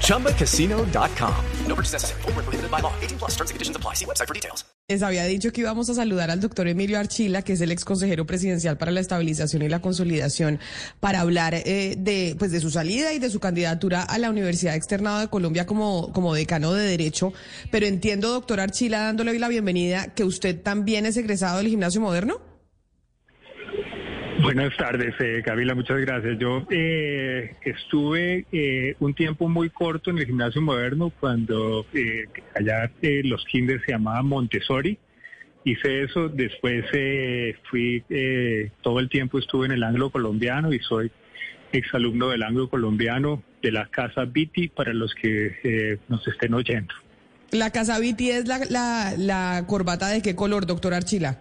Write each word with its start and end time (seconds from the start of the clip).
ChumbaCasino.com. 0.00 1.34
No 1.66 1.74
purchase 1.74 1.92
necessary. 1.92 2.22
Full 2.22 2.32
prohibited 2.32 2.70
by 2.70 2.80
law. 2.80 2.92
18 3.00 3.18
plus 3.18 3.32
terms 3.32 3.50
and 3.50 3.56
conditions 3.56 3.76
apply. 3.76 3.94
See 3.94 4.06
website 4.06 4.28
for 4.28 4.34
details. 4.34 4.64
Les 4.86 5.02
había 5.02 5.24
dicho 5.24 5.50
que 5.50 5.62
íbamos 5.62 5.88
a 5.88 5.94
saludar 5.94 6.30
al 6.30 6.40
doctor 6.40 6.68
Emilio 6.68 6.98
Archila, 6.98 7.40
que 7.40 7.54
es 7.54 7.60
el 7.62 7.72
ex 7.72 7.86
consejero 7.86 8.26
presidencial 8.26 8.76
para 8.76 8.92
la 8.92 9.00
estabilización 9.00 9.62
y 9.62 9.70
la 9.70 9.80
consolidación, 9.80 10.60
para 11.00 11.20
hablar 11.20 11.54
eh, 11.54 11.94
de, 11.96 12.36
pues, 12.38 12.52
de 12.52 12.60
su 12.60 12.70
salida 12.70 13.14
y 13.14 13.18
de 13.18 13.30
su 13.30 13.40
candidatura 13.40 14.02
a 14.02 14.18
la 14.18 14.28
Universidad 14.28 14.74
Externado 14.74 15.20
de 15.20 15.28
Colombia 15.28 15.64
como, 15.64 16.12
como 16.12 16.34
decano 16.34 16.74
de 16.74 16.86
Derecho. 16.86 17.32
Pero 17.70 17.86
entiendo, 17.86 18.28
doctor 18.28 18.60
Archila, 18.60 19.04
dándole 19.04 19.38
la 19.38 19.48
bienvenida, 19.48 20.08
que 20.08 20.22
usted 20.22 20.60
también 20.60 21.06
es 21.06 21.16
egresado 21.16 21.56
del 21.56 21.68
Gimnasio 21.68 22.02
Moderno. 22.02 22.42
Buenas 24.44 24.76
tardes, 24.76 25.14
eh, 25.20 25.42
Camila, 25.42 25.74
muchas 25.74 25.98
gracias. 26.00 26.38
Yo 26.38 26.66
eh, 26.68 27.54
estuve 27.62 28.44
eh, 28.52 28.94
un 29.00 29.14
tiempo 29.14 29.48
muy 29.48 29.70
corto 29.70 30.10
en 30.10 30.18
el 30.18 30.26
gimnasio 30.26 30.60
moderno 30.60 31.10
cuando 31.18 31.86
eh, 31.94 32.26
allá 32.54 32.90
eh, 33.00 33.22
los 33.24 33.42
kinders 33.46 33.82
se 33.86 33.92
llamaban 33.92 34.26
Montessori. 34.26 34.98
Hice 35.64 36.02
eso, 36.02 36.28
después 36.28 36.84
eh, 36.92 37.56
fui, 37.70 38.04
eh, 38.10 38.70
todo 38.82 39.00
el 39.00 39.08
tiempo 39.08 39.38
estuve 39.38 39.64
en 39.64 39.72
el 39.72 39.82
Anglo 39.82 40.10
Colombiano 40.10 40.74
y 40.74 40.78
soy 40.80 41.10
exalumno 41.72 42.28
del 42.28 42.42
Anglo 42.42 42.68
Colombiano 42.68 43.42
de 43.62 43.72
la 43.72 43.86
Casa 43.86 44.26
Viti 44.26 44.68
para 44.68 44.92
los 44.92 45.14
que 45.14 45.56
eh, 45.64 45.98
nos 46.08 46.28
estén 46.28 46.52
oyendo. 46.52 46.92
La 47.50 47.70
Casa 47.70 47.98
Viti 47.98 48.30
es 48.30 48.46
la, 48.46 48.60
la, 48.68 49.14
la 49.16 49.64
corbata 49.66 50.08
de 50.08 50.20
qué 50.20 50.36
color, 50.36 50.66
doctor 50.66 50.92
Archila? 50.92 51.40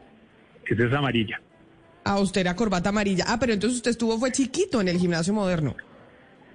Esa 0.66 0.85
es 0.85 0.94
amarilla. 0.94 1.41
Ah, 2.06 2.20
usted 2.20 2.42
era 2.42 2.56
corbata 2.56 2.90
amarilla. 2.90 3.26
Ah, 3.28 3.38
pero 3.40 3.54
entonces 3.54 3.78
usted 3.78 3.92
estuvo, 3.92 4.18
fue 4.18 4.32
chiquito 4.32 4.82
en 4.82 4.88
el 4.90 4.98
gimnasio 4.98 5.34
moderno. 5.34 5.76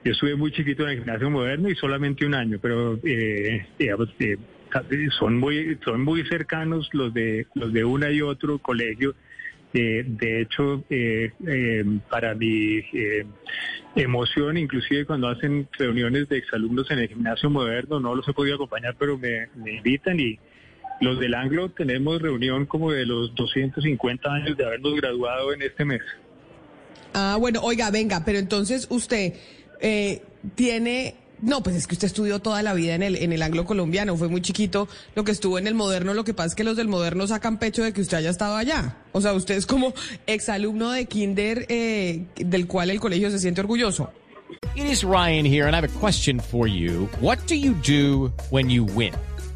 Yo 0.04 0.12
estuve 0.12 0.36
muy 0.36 0.52
chiquito 0.52 0.84
en 0.84 0.90
el 0.90 0.98
gimnasio 0.98 1.30
moderno 1.30 1.68
y 1.68 1.74
solamente 1.74 2.24
un 2.24 2.34
año, 2.34 2.58
pero 2.60 2.98
eh, 3.04 3.66
son 5.18 5.38
muy 5.38 5.78
son 5.84 6.02
muy 6.02 6.24
cercanos 6.28 6.88
los 6.92 7.12
de 7.12 7.46
los 7.54 7.72
de 7.72 7.84
una 7.84 8.10
y 8.10 8.20
otro 8.20 8.58
colegio. 8.58 9.14
Eh, 9.74 10.02
de 10.06 10.40
hecho, 10.40 10.82
eh, 10.88 11.30
eh, 11.46 11.84
para 12.08 12.34
mi 12.34 12.78
eh, 12.78 13.26
emoción, 13.96 14.56
inclusive 14.56 15.04
cuando 15.04 15.28
hacen 15.28 15.68
reuniones 15.78 16.28
de 16.28 16.38
exalumnos 16.38 16.90
en 16.90 17.00
el 17.00 17.08
gimnasio 17.08 17.50
moderno, 17.50 18.00
no 18.00 18.14
los 18.14 18.26
he 18.28 18.32
podido 18.32 18.54
acompañar, 18.54 18.96
pero 18.98 19.18
me 19.18 19.48
invitan 19.66 20.18
y 20.20 20.38
los 21.00 21.18
del 21.18 21.34
Anglo 21.34 21.70
tenemos 21.70 22.20
reunión 22.20 22.66
como 22.66 22.92
de 22.92 23.06
los 23.06 23.34
250 23.34 24.32
años 24.32 24.56
de 24.56 24.64
habernos 24.64 24.94
graduado 24.96 25.52
en 25.52 25.62
este 25.62 25.84
mes. 25.84 26.02
Ah, 27.14 27.36
bueno, 27.38 27.60
oiga, 27.62 27.90
venga, 27.90 28.24
pero 28.24 28.38
entonces 28.38 28.86
usted 28.90 29.34
eh, 29.80 30.22
tiene... 30.54 31.14
No, 31.40 31.62
pues 31.62 31.76
es 31.76 31.86
que 31.86 31.94
usted 31.94 32.06
estudió 32.06 32.40
toda 32.40 32.64
la 32.64 32.74
vida 32.74 32.96
en 32.96 33.02
el, 33.04 33.14
en 33.14 33.32
el 33.32 33.42
anglo 33.42 33.64
colombiano, 33.64 34.16
fue 34.16 34.26
muy 34.26 34.42
chiquito 34.42 34.88
lo 35.14 35.22
que 35.22 35.30
estuvo 35.30 35.56
en 35.56 35.68
el 35.68 35.74
moderno, 35.74 36.12
lo 36.12 36.24
que 36.24 36.34
pasa 36.34 36.48
es 36.48 36.54
que 36.56 36.64
los 36.64 36.76
del 36.76 36.88
moderno 36.88 37.28
sacan 37.28 37.60
pecho 37.60 37.84
de 37.84 37.92
que 37.92 38.00
usted 38.00 38.16
haya 38.16 38.30
estado 38.30 38.56
allá. 38.56 38.96
O 39.12 39.20
sea, 39.20 39.34
usted 39.34 39.54
es 39.54 39.64
como 39.64 39.94
exalumno 40.26 40.90
de 40.90 41.06
kinder 41.06 41.64
eh, 41.68 42.24
del 42.34 42.66
cual 42.66 42.90
el 42.90 42.98
colegio 42.98 43.30
se 43.30 43.38
siente 43.38 43.60
orgulloso. 43.60 44.10
It 44.74 44.86
is 44.86 45.04
Ryan 45.04 45.46
here 45.46 45.66
and 45.66 45.76
I 45.76 45.78
have 45.78 45.84
a 45.84 46.00
question 46.00 46.40
for 46.40 46.66
you. 46.66 47.08
What 47.20 47.38
do 47.46 47.54
you 47.54 47.74
do 47.84 48.32
when 48.50 48.68
you 48.68 48.84
win? 48.84 49.14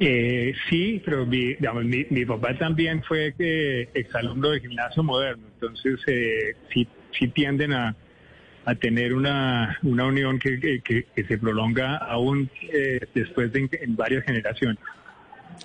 Eh, 0.00 0.54
sí, 0.68 1.00
pero 1.04 1.24
mi, 1.24 1.54
digamos, 1.54 1.84
mi, 1.84 2.04
mi 2.10 2.24
papá 2.24 2.56
también 2.58 3.02
fue 3.04 3.34
eh, 3.38 3.88
exalumno 3.94 4.50
de 4.50 4.60
gimnasio 4.60 5.02
moderno, 5.04 5.44
entonces 5.54 6.00
eh, 6.08 6.56
sí, 6.72 6.88
sí 7.16 7.28
tienden 7.28 7.72
a, 7.72 7.94
a 8.64 8.74
tener 8.74 9.14
una, 9.14 9.78
una 9.82 10.06
unión 10.06 10.38
que, 10.38 10.80
que, 10.82 11.06
se 11.28 11.38
prolonga 11.38 11.96
aún 11.96 12.50
eh, 12.72 13.00
después 13.14 13.52
de 13.52 13.68
en 13.70 13.94
varias 13.94 14.24
generaciones. 14.24 14.78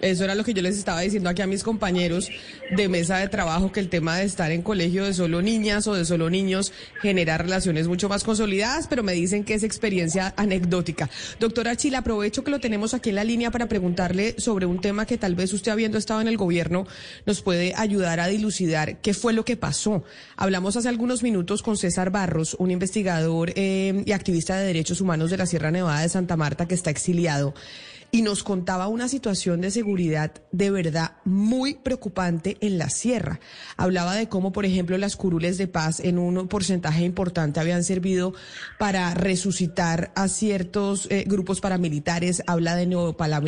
Eso 0.02 0.24
era 0.24 0.36
lo 0.36 0.44
que 0.44 0.54
yo 0.54 0.62
les 0.62 0.78
estaba 0.78 1.02
diciendo 1.02 1.30
aquí 1.30 1.42
a 1.42 1.48
mis 1.48 1.64
compañeros 1.64 2.30
de 2.76 2.88
mesa 2.88 3.18
de 3.18 3.28
trabajo, 3.28 3.72
que 3.72 3.80
el 3.80 3.90
tema 3.90 4.18
de 4.18 4.26
estar 4.26 4.52
en 4.52 4.62
colegio 4.62 5.06
de 5.06 5.14
solo 5.14 5.42
niñas 5.42 5.88
o 5.88 5.94
de 5.94 6.06
solo 6.06 6.30
niños 6.30 6.72
genera 7.02 7.38
relaciones 7.38 7.88
mucho 7.88 8.10
más 8.10 8.24
consolidadas, 8.24 8.88
pero 8.88 9.04
me 9.04 9.14
dicen 9.14 9.44
que 9.44 9.54
es 9.54 9.64
experiencia 9.64 10.34
anecdótica. 10.38 11.10
Doctora 11.40 11.76
Chila, 11.76 12.00
aprovecho 12.00 12.44
que 12.44 12.52
lo 12.52 12.60
tenemos 12.60 12.94
aquí 12.94 13.10
en 13.10 13.16
la 13.16 13.24
línea 13.24 13.52
para 13.52 13.68
preguntarle 13.68 14.36
sobre 14.38 14.66
un 14.66 14.82
tema 14.82 15.06
que 15.06 15.18
tal 15.18 15.36
vez 15.36 15.54
usted 15.54 15.72
habiendo 15.72 15.98
estado 15.98 16.22
en 16.22 16.28
el 16.28 16.38
gobierno 16.38 16.88
nos 17.26 17.42
puede 17.42 17.74
ayudar 17.76 18.20
a 18.20 18.28
dilucidar 18.28 19.02
qué 19.02 19.14
fue 19.14 19.34
lo 19.34 19.46
que 19.46 19.58
pasó. 19.58 20.04
Hablamos 20.36 20.76
hace 20.78 20.90
algunos 20.90 21.24
minutos 21.24 21.64
con 21.64 21.78
César 21.78 22.12
Barros, 22.12 22.56
un 22.60 22.72
investigador 22.72 23.52
eh, 23.56 24.04
y 24.06 24.12
activista 24.12 24.58
de 24.58 24.66
derechos 24.66 25.02
humanos 25.02 25.30
de 25.32 25.38
la 25.38 25.46
Sierra 25.46 25.72
Nevada 25.72 26.02
de 26.02 26.10
Santa 26.10 26.38
Marta 26.38 26.68
que 26.68 26.76
está 26.76 26.90
exiliado 26.90 27.54
y 28.12 28.22
nos 28.22 28.44
contaba 28.44 28.88
una 28.88 29.08
situación 29.08 29.62
de 29.62 29.72
seguridad 29.72 30.31
de 30.52 30.72
verdad 30.72 31.14
muy 31.25 31.75
preocupante 31.75 32.58
en 32.62 32.78
la 32.78 32.90
sierra. 32.90 33.40
Hablaba 33.78 34.16
de 34.16 34.28
cómo, 34.28 34.52
por 34.52 34.66
ejemplo, 34.66 34.97
las 34.97 35.16
curules 35.16 35.58
de 35.58 35.68
paz 35.68 36.00
en 36.00 36.18
un 36.18 36.48
porcentaje 36.48 37.03
importante 37.03 37.59
habían 37.59 37.84
servido 37.84 38.34
para 38.78 39.14
resucitar 39.14 40.12
a 40.16 40.28
ciertos 40.28 41.08
eh, 41.12 41.25
grupos 41.28 41.62
paramilitares. 41.62 42.44
Habla 42.48 42.75
de, 42.75 42.88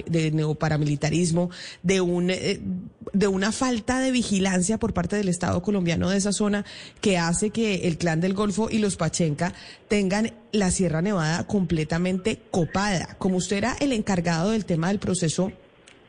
de 0.07 0.31
neoparamilitarismo, 0.31 1.49
de 1.83 2.01
un 2.01 2.29
eh, 2.29 2.61
de 3.13 3.27
una 3.27 3.51
falta 3.51 3.99
de 3.99 4.11
vigilancia 4.11 4.77
por 4.77 4.93
parte 4.93 5.15
del 5.15 5.27
Estado 5.27 5.61
colombiano 5.61 6.09
de 6.09 6.17
esa 6.17 6.31
zona 6.31 6.65
que 7.01 7.17
hace 7.17 7.49
que 7.49 7.87
el 7.87 7.97
clan 7.97 8.21
del 8.21 8.33
Golfo 8.33 8.69
y 8.69 8.77
los 8.77 8.95
Pachenca 8.95 9.53
tengan 9.87 10.31
la 10.51 10.71
Sierra 10.71 11.01
Nevada 11.01 11.45
completamente 11.47 12.39
copada. 12.51 13.15
Como 13.17 13.37
usted 13.37 13.57
era 13.57 13.75
el 13.79 13.93
encargado 13.93 14.51
del 14.51 14.65
tema 14.65 14.89
del 14.89 14.99
proceso 14.99 15.51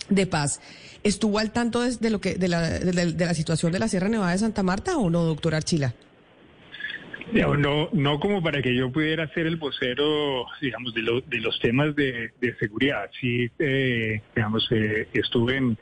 de 0.09 0.27
paz, 0.27 0.61
¿estuvo 1.05 1.39
al 1.39 1.53
tanto 1.53 1.81
de, 1.83 2.11
lo 2.11 2.21
que 2.21 2.35
de 2.35 2.49
la, 2.49 2.61
de, 2.79 3.13
de 3.13 3.25
la 3.27 3.35
situación 3.35 3.73
de 3.73 3.79
la 3.79 3.89
Sierra 3.89 4.09
Nevada 4.09 4.33
de 4.33 4.39
Santa 4.39 4.63
Marta 4.63 4.97
o 4.99 5.09
no, 5.11 5.23
doctor 5.25 5.55
Archila? 5.55 5.95
No, 7.33 7.89
no, 7.93 8.21
como 8.21 8.43
para 8.43 8.61
que 8.61 8.77
yo 8.77 8.93
pudiera 8.93 9.27
ser 9.33 9.47
el 9.47 9.57
vocero, 9.57 10.45
digamos, 10.61 10.93
de, 10.93 11.01
lo- 11.01 11.21
de 11.23 11.39
los 11.41 11.59
temas 11.61 11.97
de 11.97 12.31
seguridad. 12.61 13.09
Sí, 13.19 13.49
eh, 13.59 14.21
digamos, 14.37 14.67
eh, 14.71 15.09
estuve 15.15 15.57
en 15.57 15.79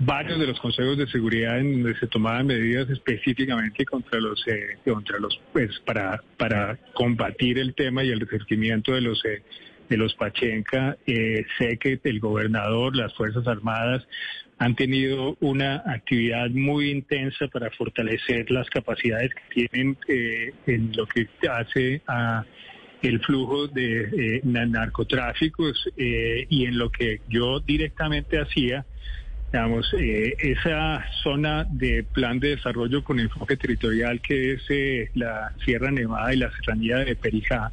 varios 0.00 0.38
de 0.40 0.46
los 0.46 0.58
consejos 0.60 0.96
de 0.96 1.06
seguridad 1.08 1.58
en 1.60 1.82
donde 1.82 1.98
se 1.98 2.06
tomaban 2.06 2.46
medidas 2.46 2.88
específicamente 2.90 3.84
contra 3.84 4.18
los, 4.18 4.42
eh, 4.48 4.78
contra 4.84 5.18
los, 5.18 5.38
pues, 5.52 5.78
para, 5.86 6.22
para 6.36 6.78
combatir 6.94 7.58
el 7.58 7.74
tema 7.74 8.02
y 8.02 8.10
el 8.10 8.20
resurgimiento 8.20 8.92
de 8.92 9.02
los, 9.02 9.22
eh, 9.24 9.42
de 9.88 9.96
los 9.96 10.14
Pachenca. 10.14 10.96
Eh, 11.06 11.44
sé 11.58 11.76
que 11.78 12.00
el 12.02 12.18
gobernador, 12.18 12.96
las 12.96 13.14
Fuerzas 13.14 13.46
Armadas 13.46 14.06
han 14.58 14.74
tenido 14.74 15.36
una 15.40 15.82
actividad 15.86 16.48
muy 16.50 16.90
intensa 16.90 17.48
para 17.48 17.70
fortalecer 17.70 18.50
las 18.50 18.68
capacidades 18.70 19.30
que 19.34 19.66
tienen 19.68 19.96
eh, 20.08 20.52
en 20.66 20.92
lo 20.96 21.06
que 21.06 21.28
hace 21.48 22.02
a 22.06 22.44
el 23.02 23.20
flujo 23.20 23.66
de 23.68 24.02
eh, 24.02 24.40
na- 24.44 24.66
narcotráficos 24.66 25.88
y 25.96 26.66
en 26.66 26.76
lo 26.76 26.90
que 26.90 27.20
yo 27.30 27.58
directamente 27.60 28.38
hacía, 28.38 28.84
digamos, 29.52 29.92
eh, 29.98 30.34
esa 30.38 31.04
zona 31.22 31.66
de 31.70 32.04
plan 32.04 32.38
de 32.38 32.50
desarrollo 32.50 33.02
con 33.02 33.18
enfoque 33.18 33.56
territorial 33.56 34.20
que 34.20 34.52
es 34.52 34.62
eh, 34.68 35.10
la 35.14 35.52
Sierra 35.64 35.90
Nevada 35.90 36.32
y 36.32 36.36
la 36.36 36.50
Serranía 36.52 36.98
de 36.98 37.16
Perijá, 37.16 37.72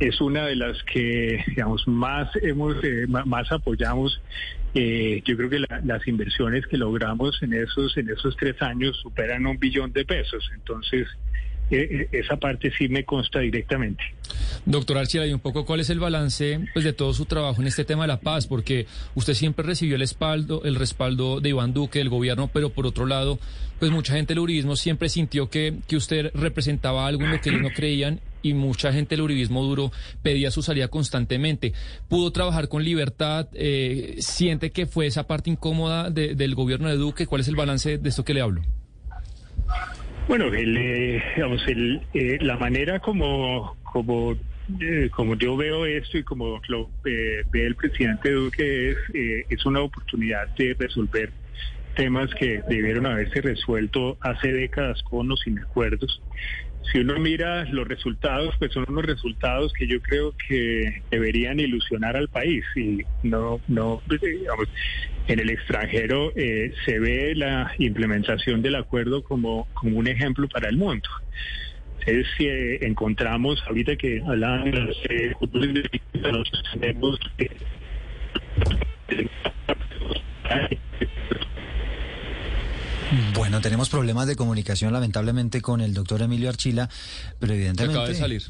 es 0.00 0.20
una 0.20 0.46
de 0.46 0.56
las 0.56 0.82
que, 0.82 1.44
digamos, 1.46 1.86
más 1.86 2.28
hemos, 2.42 2.76
eh, 2.82 3.06
más 3.06 3.52
apoyamos. 3.52 4.20
Eh, 4.74 5.22
yo 5.24 5.36
creo 5.36 5.48
que 5.50 5.60
la- 5.60 5.80
las 5.84 6.08
inversiones 6.08 6.66
que 6.66 6.76
logramos 6.76 7.40
en 7.42 7.52
esos, 7.52 7.96
en 7.96 8.08
esos 8.10 8.36
tres 8.36 8.60
años 8.62 8.96
superan 9.00 9.46
un 9.46 9.58
billón 9.60 9.92
de 9.92 10.04
pesos. 10.04 10.50
Entonces, 10.54 11.06
esa 11.70 12.36
parte 12.36 12.70
sí 12.76 12.88
me 12.88 13.04
consta 13.04 13.38
directamente. 13.40 14.02
Doctor 14.66 14.98
Archila, 14.98 15.26
y 15.26 15.32
un 15.32 15.40
poco 15.40 15.64
cuál 15.64 15.80
es 15.80 15.90
el 15.90 16.00
balance 16.00 16.60
pues, 16.72 16.84
de 16.84 16.92
todo 16.92 17.14
su 17.14 17.24
trabajo 17.26 17.60
en 17.60 17.68
este 17.68 17.84
tema 17.84 18.04
de 18.04 18.08
la 18.08 18.20
paz, 18.20 18.46
porque 18.46 18.86
usted 19.14 19.34
siempre 19.34 19.64
recibió 19.64 19.94
el 19.94 20.00
respaldo, 20.00 20.62
el 20.64 20.76
respaldo 20.76 21.40
de 21.40 21.50
Iván 21.50 21.72
Duque, 21.72 21.98
del 21.98 22.08
gobierno, 22.08 22.48
pero 22.52 22.70
por 22.70 22.86
otro 22.86 23.06
lado, 23.06 23.38
pues 23.78 23.90
mucha 23.90 24.14
gente 24.14 24.34
del 24.34 24.40
uribismo 24.40 24.76
siempre 24.76 25.08
sintió 25.08 25.50
que, 25.50 25.74
que 25.86 25.96
usted 25.96 26.30
representaba 26.34 27.06
algo 27.06 27.24
en 27.24 27.32
lo 27.32 27.40
que 27.40 27.50
ellos 27.50 27.62
no 27.62 27.70
creían 27.70 28.20
y 28.42 28.54
mucha 28.54 28.92
gente 28.92 29.14
del 29.14 29.22
uribismo 29.22 29.62
duro 29.62 29.92
pedía 30.22 30.50
su 30.50 30.62
salida 30.62 30.88
constantemente. 30.88 31.72
¿Pudo 32.08 32.32
trabajar 32.32 32.68
con 32.68 32.84
libertad? 32.84 33.48
Eh, 33.54 34.16
¿Siente 34.18 34.70
que 34.70 34.86
fue 34.86 35.06
esa 35.06 35.26
parte 35.26 35.50
incómoda 35.50 36.10
del 36.10 36.54
gobierno 36.54 36.88
de 36.88 36.96
Duque? 36.96 37.26
¿Cuál 37.26 37.40
es 37.40 37.48
el 37.48 37.56
balance 37.56 37.98
de 37.98 38.08
esto 38.08 38.24
que 38.24 38.34
le 38.34 38.40
hablo? 38.40 38.62
Bueno, 40.28 40.46
eh, 40.54 41.22
el, 41.66 42.00
eh, 42.14 42.38
la 42.40 42.56
manera 42.56 43.00
como, 43.00 43.76
como, 43.82 44.36
eh, 44.80 45.10
como 45.10 45.34
yo 45.34 45.56
veo 45.56 45.84
esto 45.84 46.18
y 46.18 46.22
como 46.22 46.60
lo 46.68 46.88
ve 47.04 47.44
el 47.52 47.74
presidente 47.74 48.30
Duque 48.30 48.90
es, 48.90 48.96
es 49.50 49.66
una 49.66 49.80
oportunidad 49.80 50.48
de 50.56 50.76
resolver 50.78 51.30
temas 51.96 52.32
que 52.34 52.62
debieron 52.68 53.06
haberse 53.06 53.40
resuelto 53.42 54.16
hace 54.20 54.52
décadas 54.52 55.02
con 55.02 55.30
o 55.30 55.36
sin 55.36 55.58
acuerdos 55.58 56.22
si 56.90 56.98
uno 56.98 57.18
mira 57.18 57.64
los 57.70 57.86
resultados, 57.86 58.54
pues 58.58 58.72
son 58.72 58.84
unos 58.88 59.04
resultados 59.04 59.72
que 59.72 59.86
yo 59.86 60.00
creo 60.00 60.34
que 60.48 61.02
deberían 61.10 61.60
ilusionar 61.60 62.16
al 62.16 62.28
país 62.28 62.64
y 62.76 63.02
no, 63.22 63.60
no, 63.68 64.02
digamos, 64.08 64.68
en 65.28 65.40
el 65.40 65.50
extranjero 65.50 66.32
eh, 66.34 66.72
se 66.84 66.98
ve 66.98 67.34
la 67.34 67.72
implementación 67.78 68.62
del 68.62 68.74
acuerdo 68.74 69.22
como, 69.22 69.68
como 69.74 69.98
un 69.98 70.08
ejemplo 70.08 70.48
para 70.48 70.68
el 70.68 70.76
mundo. 70.76 71.08
Es 72.04 72.26
si 72.36 72.46
eh, 72.48 72.84
encontramos, 72.84 73.62
ahorita 73.68 73.96
que 73.96 74.20
hablaban 74.26 74.70
de 74.70 74.80
los 74.80 75.00
eh, 75.08 75.32
tenemos 76.72 77.18
bueno, 83.34 83.60
tenemos 83.60 83.88
problemas 83.88 84.26
de 84.26 84.36
comunicación 84.36 84.92
lamentablemente 84.92 85.60
con 85.60 85.80
el 85.80 85.94
doctor 85.94 86.22
Emilio 86.22 86.48
Archila, 86.48 86.88
pero 87.38 87.54
evidentemente... 87.54 87.98
Acaba 87.98 88.08
de 88.08 88.14
salir 88.14 88.42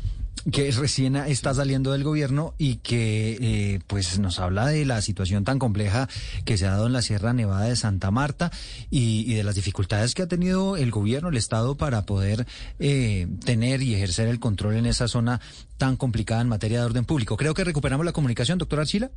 que 0.51 0.71
recién 0.73 1.15
está 1.15 1.55
saliendo 1.55 1.93
del 1.93 2.03
gobierno 2.03 2.55
y 2.59 2.77
que 2.77 3.39
eh, 3.41 3.81
pues 3.87 4.19
nos 4.19 4.41
habla 4.41 4.67
de 4.67 4.85
la 4.85 5.01
situación 5.01 5.45
tan 5.45 5.59
compleja 5.59 6.09
que 6.45 6.59
se 6.59 6.67
ha 6.67 6.71
dado 6.71 6.87
en 6.87 6.93
la 6.93 7.03
Sierra 7.03 7.33
Nevada 7.33 7.67
de 7.67 7.77
Santa 7.77 8.11
Marta 8.11 8.51
y, 8.91 9.35
de 9.35 9.45
las 9.45 9.55
dificultades 9.55 10.15
que 10.15 10.23
ha 10.23 10.27
tenido 10.27 10.77
el 10.77 10.91
gobierno, 10.91 11.29
el 11.29 11.37
Estado 11.37 11.77
para 11.77 12.03
poder 12.07 12.47
eh, 12.81 13.29
tener 13.45 13.83
y 13.83 13.95
ejercer 13.95 14.29
el 14.29 14.41
control 14.41 14.77
en 14.77 14.87
esa 14.87 15.07
zona 15.07 15.41
tan 15.79 15.97
complicada 15.97 16.41
en 16.41 16.49
materia 16.49 16.81
de 16.81 16.87
orden 16.87 17.05
público. 17.05 17.37
Creo 17.37 17.55
que 17.55 17.65
recuperamos 17.65 18.05
la 18.05 18.13
comunicación, 18.13 18.59
doctor 18.59 18.81
Archila. 18.81 19.11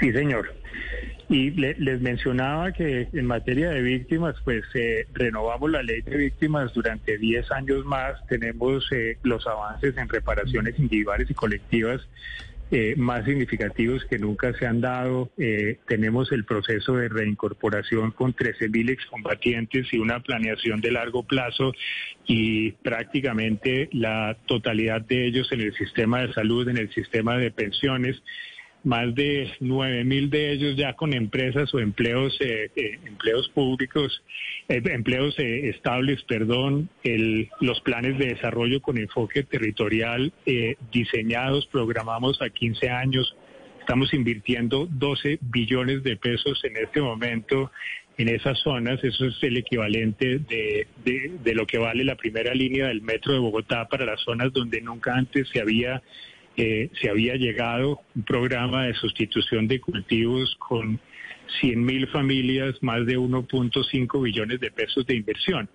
Sí, 0.00 0.12
señor. 0.12 0.46
Y 1.30 1.50
les 1.52 2.00
mencionaba 2.00 2.72
que 2.72 3.06
en 3.12 3.24
materia 3.24 3.70
de 3.70 3.82
víctimas, 3.82 4.34
pues 4.42 4.64
eh, 4.74 5.06
renovamos 5.12 5.70
la 5.70 5.80
ley 5.80 6.00
de 6.00 6.16
víctimas 6.16 6.74
durante 6.74 7.18
10 7.18 7.52
años 7.52 7.84
más. 7.84 8.26
Tenemos 8.26 8.84
eh, 8.90 9.16
los 9.22 9.46
avances 9.46 9.96
en 9.96 10.08
reparaciones 10.08 10.76
individuales 10.76 11.30
y 11.30 11.34
colectivas 11.34 12.00
eh, 12.72 12.94
más 12.96 13.24
significativos 13.26 14.04
que 14.06 14.18
nunca 14.18 14.52
se 14.54 14.66
han 14.66 14.80
dado. 14.80 15.30
tenemos 15.86 16.32
el 16.32 16.44
proceso 16.44 16.96
de 16.96 17.08
reincorporación 17.08 18.10
con 18.10 18.34
13.000 18.34 18.90
excombatientes 18.90 19.86
y 19.92 19.98
una 19.98 20.18
planeación 20.18 20.80
de 20.80 20.90
largo 20.90 21.22
plazo 21.22 21.72
y 22.26 22.72
prácticamente 22.72 23.88
la 23.92 24.36
totalidad 24.46 25.02
de 25.02 25.26
ellos 25.26 25.52
en 25.52 25.60
el 25.60 25.74
sistema 25.74 26.22
de 26.22 26.32
salud, 26.32 26.68
en 26.68 26.78
el 26.78 26.92
sistema 26.92 27.38
de 27.38 27.52
pensiones 27.52 28.20
más 28.84 29.14
de 29.14 29.50
nueve 29.60 30.04
mil 30.04 30.30
de 30.30 30.52
ellos 30.52 30.76
ya 30.76 30.94
con 30.94 31.12
empresas 31.12 31.72
o 31.74 31.80
empleos 31.80 32.36
eh, 32.40 32.70
eh, 32.74 32.98
empleos 33.04 33.48
públicos 33.50 34.22
eh, 34.68 34.80
empleos 34.86 35.34
estables 35.38 36.22
perdón 36.22 36.88
el, 37.04 37.50
los 37.60 37.80
planes 37.82 38.18
de 38.18 38.28
desarrollo 38.28 38.80
con 38.80 38.98
enfoque 38.98 39.42
territorial 39.42 40.32
diseñados 40.92 41.66
programamos 41.66 42.40
a 42.42 42.50
15 42.50 42.88
años. 42.88 43.36
Estamos 43.80 44.12
invirtiendo 44.14 44.86
12 44.90 45.38
billones 45.40 46.02
de 46.02 46.16
pesos 46.16 46.62
en 46.64 46.76
este 46.76 47.00
momento 47.00 47.70
en 48.18 48.28
esas 48.28 48.58
zonas, 48.58 49.02
eso 49.02 49.24
es 49.24 49.42
el 49.42 49.56
equivalente 49.56 50.40
de, 50.40 50.86
de, 51.04 51.32
de 51.42 51.54
lo 51.54 51.66
que 51.66 51.78
vale 51.78 52.04
la 52.04 52.16
primera 52.16 52.52
línea 52.52 52.88
del 52.88 53.00
metro 53.00 53.32
de 53.32 53.38
Bogotá 53.38 53.88
para 53.88 54.04
las 54.04 54.20
zonas 54.20 54.52
donde 54.52 54.82
nunca 54.82 55.14
antes 55.14 55.48
se 55.48 55.58
había 55.60 56.02
se 57.00 57.08
había 57.08 57.36
llegado 57.36 58.00
un 58.14 58.22
programa 58.22 58.86
de 58.86 58.94
sustitución 58.94 59.66
de 59.66 59.80
cultivos 59.80 60.54
con 60.58 61.00
100.000 61.62 62.10
familias, 62.10 62.82
más 62.82 63.06
de 63.06 63.18
1.5 63.18 64.22
billones 64.22 64.60
de 64.60 64.70
pesos 64.70 65.06
de 65.06 65.16
inversión. 65.16 65.68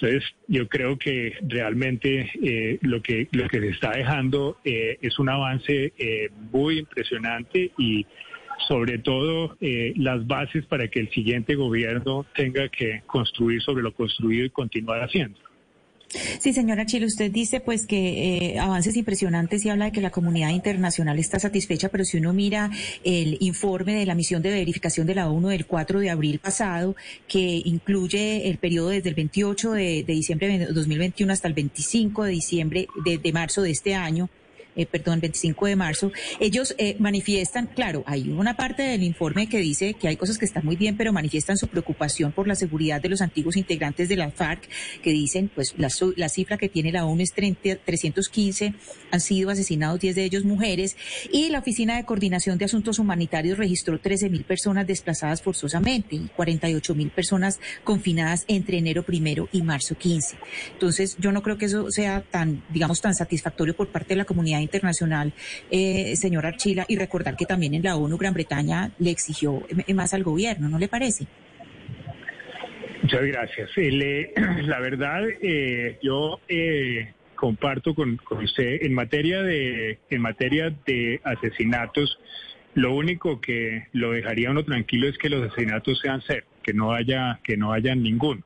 Entonces, 0.00 0.22
yo 0.46 0.68
creo 0.68 0.96
que 0.96 1.34
realmente 1.42 2.30
eh, 2.40 2.78
lo 2.82 3.02
que 3.02 3.26
lo 3.32 3.48
que 3.48 3.58
se 3.58 3.68
está 3.70 3.90
dejando 3.90 4.58
eh, 4.64 4.96
es 5.02 5.18
un 5.18 5.28
avance 5.28 5.92
eh, 5.98 6.30
muy 6.52 6.78
impresionante 6.78 7.72
y 7.76 8.06
sobre 8.68 8.98
todo 8.98 9.56
las 9.60 10.26
bases 10.26 10.66
para 10.66 10.88
que 10.88 10.98
el 10.98 11.10
siguiente 11.10 11.54
gobierno 11.54 12.26
tenga 12.34 12.68
que 12.68 13.02
construir 13.06 13.62
sobre 13.62 13.84
lo 13.84 13.94
construido 13.94 14.44
y 14.46 14.50
continuar 14.50 15.00
haciendo. 15.00 15.38
Sí, 16.40 16.54
señora 16.54 16.86
Chile, 16.86 17.04
usted 17.04 17.30
dice 17.30 17.60
pues 17.60 17.86
que 17.86 18.54
eh, 18.54 18.58
avances 18.58 18.96
impresionantes 18.96 19.64
y 19.64 19.68
habla 19.68 19.86
de 19.86 19.92
que 19.92 20.00
la 20.00 20.10
comunidad 20.10 20.50
internacional 20.50 21.18
está 21.18 21.38
satisfecha, 21.38 21.90
pero 21.90 22.04
si 22.04 22.16
uno 22.16 22.32
mira 22.32 22.70
el 23.04 23.36
informe 23.40 23.94
de 23.94 24.06
la 24.06 24.14
misión 24.14 24.40
de 24.40 24.50
verificación 24.50 25.06
de 25.06 25.14
la 25.14 25.28
ONU 25.28 25.48
del 25.48 25.66
4 25.66 26.00
de 26.00 26.08
abril 26.08 26.38
pasado, 26.38 26.96
que 27.26 27.60
incluye 27.62 28.48
el 28.48 28.56
periodo 28.56 28.88
desde 28.88 29.10
el 29.10 29.16
28 29.16 29.72
de, 29.72 30.04
diciembre 30.04 30.58
de 30.58 30.66
2021 30.66 31.30
hasta 31.30 31.48
el 31.48 31.54
25 31.54 32.24
de 32.24 32.30
diciembre 32.30 32.88
de 33.04 33.32
marzo 33.32 33.60
de 33.60 33.70
este 33.70 33.94
año, 33.94 34.30
eh, 34.78 34.86
perdón, 34.86 35.20
25 35.20 35.66
de 35.66 35.74
marzo, 35.74 36.12
ellos 36.38 36.74
eh, 36.78 36.94
manifiestan, 37.00 37.66
claro, 37.66 38.04
hay 38.06 38.30
una 38.30 38.56
parte 38.56 38.84
del 38.84 39.02
informe 39.02 39.48
que 39.48 39.58
dice 39.58 39.94
que 39.94 40.06
hay 40.06 40.16
cosas 40.16 40.38
que 40.38 40.44
están 40.44 40.64
muy 40.64 40.76
bien, 40.76 40.96
pero 40.96 41.12
manifiestan 41.12 41.58
su 41.58 41.66
preocupación 41.66 42.30
por 42.30 42.46
la 42.46 42.54
seguridad 42.54 43.02
de 43.02 43.08
los 43.08 43.20
antiguos 43.20 43.56
integrantes 43.56 44.08
de 44.08 44.14
la 44.14 44.30
FARC, 44.30 44.68
que 45.02 45.10
dicen, 45.10 45.50
pues 45.52 45.74
la, 45.76 46.28
cifra 46.28 46.58
que 46.58 46.68
tiene 46.68 46.92
la 46.92 47.04
ONU 47.06 47.22
es 47.22 47.32
315, 47.32 48.74
han 49.10 49.20
sido 49.20 49.50
asesinados 49.50 49.98
10 49.98 50.14
de 50.14 50.24
ellos 50.24 50.44
mujeres, 50.44 50.96
y 51.32 51.50
la 51.50 51.58
Oficina 51.58 51.96
de 51.96 52.04
Coordinación 52.04 52.56
de 52.56 52.66
Asuntos 52.66 53.00
Humanitarios 53.00 53.58
registró 53.58 53.98
13 53.98 54.30
mil 54.30 54.44
personas 54.44 54.86
desplazadas 54.86 55.42
forzosamente 55.42 56.14
y 56.14 56.28
48 56.36 56.94
mil 56.94 57.10
personas 57.10 57.58
confinadas 57.82 58.44
entre 58.46 58.78
enero 58.78 59.02
primero 59.02 59.48
y 59.50 59.62
marzo 59.62 59.96
15. 59.96 60.36
Entonces, 60.72 61.16
yo 61.18 61.32
no 61.32 61.42
creo 61.42 61.58
que 61.58 61.64
eso 61.64 61.90
sea 61.90 62.22
tan, 62.22 62.62
digamos, 62.70 63.00
tan 63.00 63.16
satisfactorio 63.16 63.74
por 63.74 63.88
parte 63.88 64.10
de 64.10 64.18
la 64.18 64.24
comunidad 64.24 64.60
internacional, 64.68 65.32
eh, 65.70 66.14
señor 66.16 66.46
Archila, 66.46 66.84
y 66.88 66.96
recordar 66.96 67.36
que 67.36 67.46
también 67.46 67.74
en 67.74 67.82
la 67.82 67.96
ONU 67.96 68.16
Gran 68.16 68.34
Bretaña 68.34 68.92
le 68.98 69.10
exigió 69.10 69.62
más 69.94 70.14
al 70.14 70.22
gobierno, 70.22 70.68
¿no 70.68 70.78
le 70.78 70.88
parece? 70.88 71.26
Muchas 73.02 73.22
gracias. 73.22 73.70
Eh, 73.76 74.32
la 74.64 74.80
verdad, 74.80 75.22
eh, 75.40 75.98
yo 76.02 76.40
eh, 76.46 77.14
comparto 77.34 77.94
con, 77.94 78.18
con, 78.18 78.44
usted 78.44 78.82
en 78.82 78.92
materia 78.92 79.42
de 79.42 79.98
en 80.10 80.20
materia 80.20 80.74
de 80.84 81.18
asesinatos. 81.24 82.18
Lo 82.74 82.94
único 82.94 83.40
que 83.40 83.86
lo 83.92 84.12
dejaría 84.12 84.50
uno 84.50 84.62
tranquilo 84.62 85.08
es 85.08 85.16
que 85.16 85.30
los 85.30 85.50
asesinatos 85.50 86.00
sean 86.00 86.22
cero, 86.26 86.44
que 86.62 86.74
no 86.74 86.92
haya 86.92 87.40
que 87.42 87.56
no 87.56 87.72
haya 87.72 87.94
ninguno. 87.94 88.42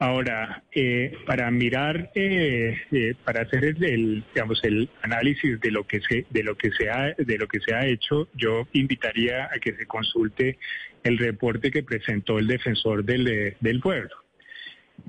Ahora, 0.00 0.62
eh, 0.72 1.12
para 1.26 1.50
mirar, 1.50 2.12
eh, 2.14 2.76
eh, 2.92 3.14
para 3.24 3.42
hacer 3.42 3.64
el, 3.64 4.22
digamos, 4.32 4.62
el 4.62 4.88
análisis 5.02 5.60
de 5.60 5.72
lo 5.72 5.88
que 5.88 6.00
se, 6.00 6.24
de 6.30 6.44
lo 6.44 6.56
que 6.56 6.70
se 6.70 6.88
ha, 6.88 7.14
de 7.18 7.36
lo 7.36 7.48
que 7.48 7.58
se 7.58 7.74
ha 7.74 7.84
hecho, 7.84 8.28
yo 8.34 8.68
invitaría 8.74 9.46
a 9.46 9.58
que 9.58 9.74
se 9.74 9.86
consulte 9.86 10.56
el 11.02 11.18
reporte 11.18 11.72
que 11.72 11.82
presentó 11.82 12.38
el 12.38 12.46
defensor 12.46 13.04
del, 13.04 13.56
del 13.58 13.80
pueblo. 13.80 14.14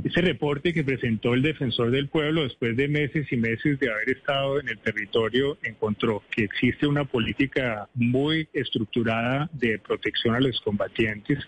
Ese 0.03 0.22
reporte 0.22 0.74
que 0.74 0.84
presentó 0.84 1.36
el 1.36 1.43
defensor 1.43 1.91
del 1.91 2.08
pueblo 2.08 2.43
después 2.43 2.75
de 2.75 2.88
meses 2.88 3.31
y 3.31 3.38
meses 3.38 3.79
de 3.79 3.91
haber 3.91 4.10
estado 4.10 4.60
en 4.60 4.69
el 4.69 4.79
territorio 4.79 5.58
encontró 5.63 6.24
que 6.31 6.46
existe 6.46 6.88
una 6.88 7.05
política 7.05 7.88
muy 7.93 8.48
estructurada 8.53 9.50
de 9.53 9.77
protección 9.77 10.36
a 10.36 10.39
los 10.39 10.60
combatientes 10.62 11.39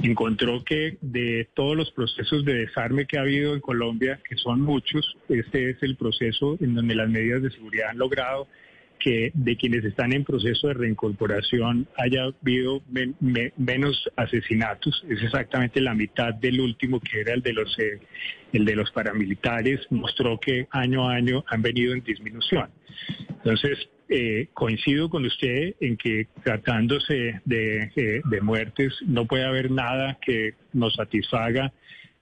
encontró 0.00 0.64
que 0.64 0.96
de 1.00 1.48
todos 1.54 1.76
los 1.76 1.90
procesos 1.92 2.44
de 2.44 2.54
desarme 2.54 3.06
que 3.06 3.18
ha 3.18 3.22
habido 3.22 3.54
en 3.54 3.60
Colombia, 3.60 4.20
que 4.28 4.36
son 4.36 4.60
muchos, 4.60 5.16
este 5.28 5.70
es 5.70 5.82
el 5.82 5.96
proceso 5.96 6.56
en 6.60 6.74
donde 6.74 6.94
las 6.94 7.08
medidas 7.08 7.42
de 7.42 7.50
seguridad 7.50 7.90
han 7.90 7.98
logrado 7.98 8.48
que 9.02 9.32
de 9.34 9.56
quienes 9.56 9.84
están 9.84 10.12
en 10.12 10.24
proceso 10.24 10.68
de 10.68 10.74
reincorporación 10.74 11.88
haya 11.96 12.24
habido 12.24 12.82
menos 13.56 14.08
asesinatos. 14.16 15.04
Es 15.08 15.22
exactamente 15.22 15.80
la 15.80 15.94
mitad 15.94 16.32
del 16.34 16.60
último 16.60 17.00
que 17.00 17.20
era 17.20 17.34
el 17.34 17.42
de 17.42 17.52
los 17.52 17.76
eh, 17.78 17.98
el 18.52 18.64
de 18.64 18.76
los 18.76 18.90
paramilitares. 18.92 19.80
Mostró 19.90 20.38
que 20.38 20.68
año 20.70 21.08
a 21.08 21.14
año 21.14 21.44
han 21.48 21.62
venido 21.62 21.94
en 21.94 22.04
disminución. 22.04 22.70
Entonces 23.28 23.88
eh, 24.08 24.48
coincido 24.54 25.08
con 25.08 25.24
usted 25.24 25.74
en 25.80 25.96
que 25.96 26.28
tratándose 26.44 27.40
de, 27.44 27.90
eh, 27.96 28.20
de 28.24 28.40
muertes 28.40 28.94
no 29.06 29.24
puede 29.26 29.44
haber 29.44 29.70
nada 29.70 30.18
que 30.24 30.54
nos 30.72 30.94
satisfaga 30.94 31.72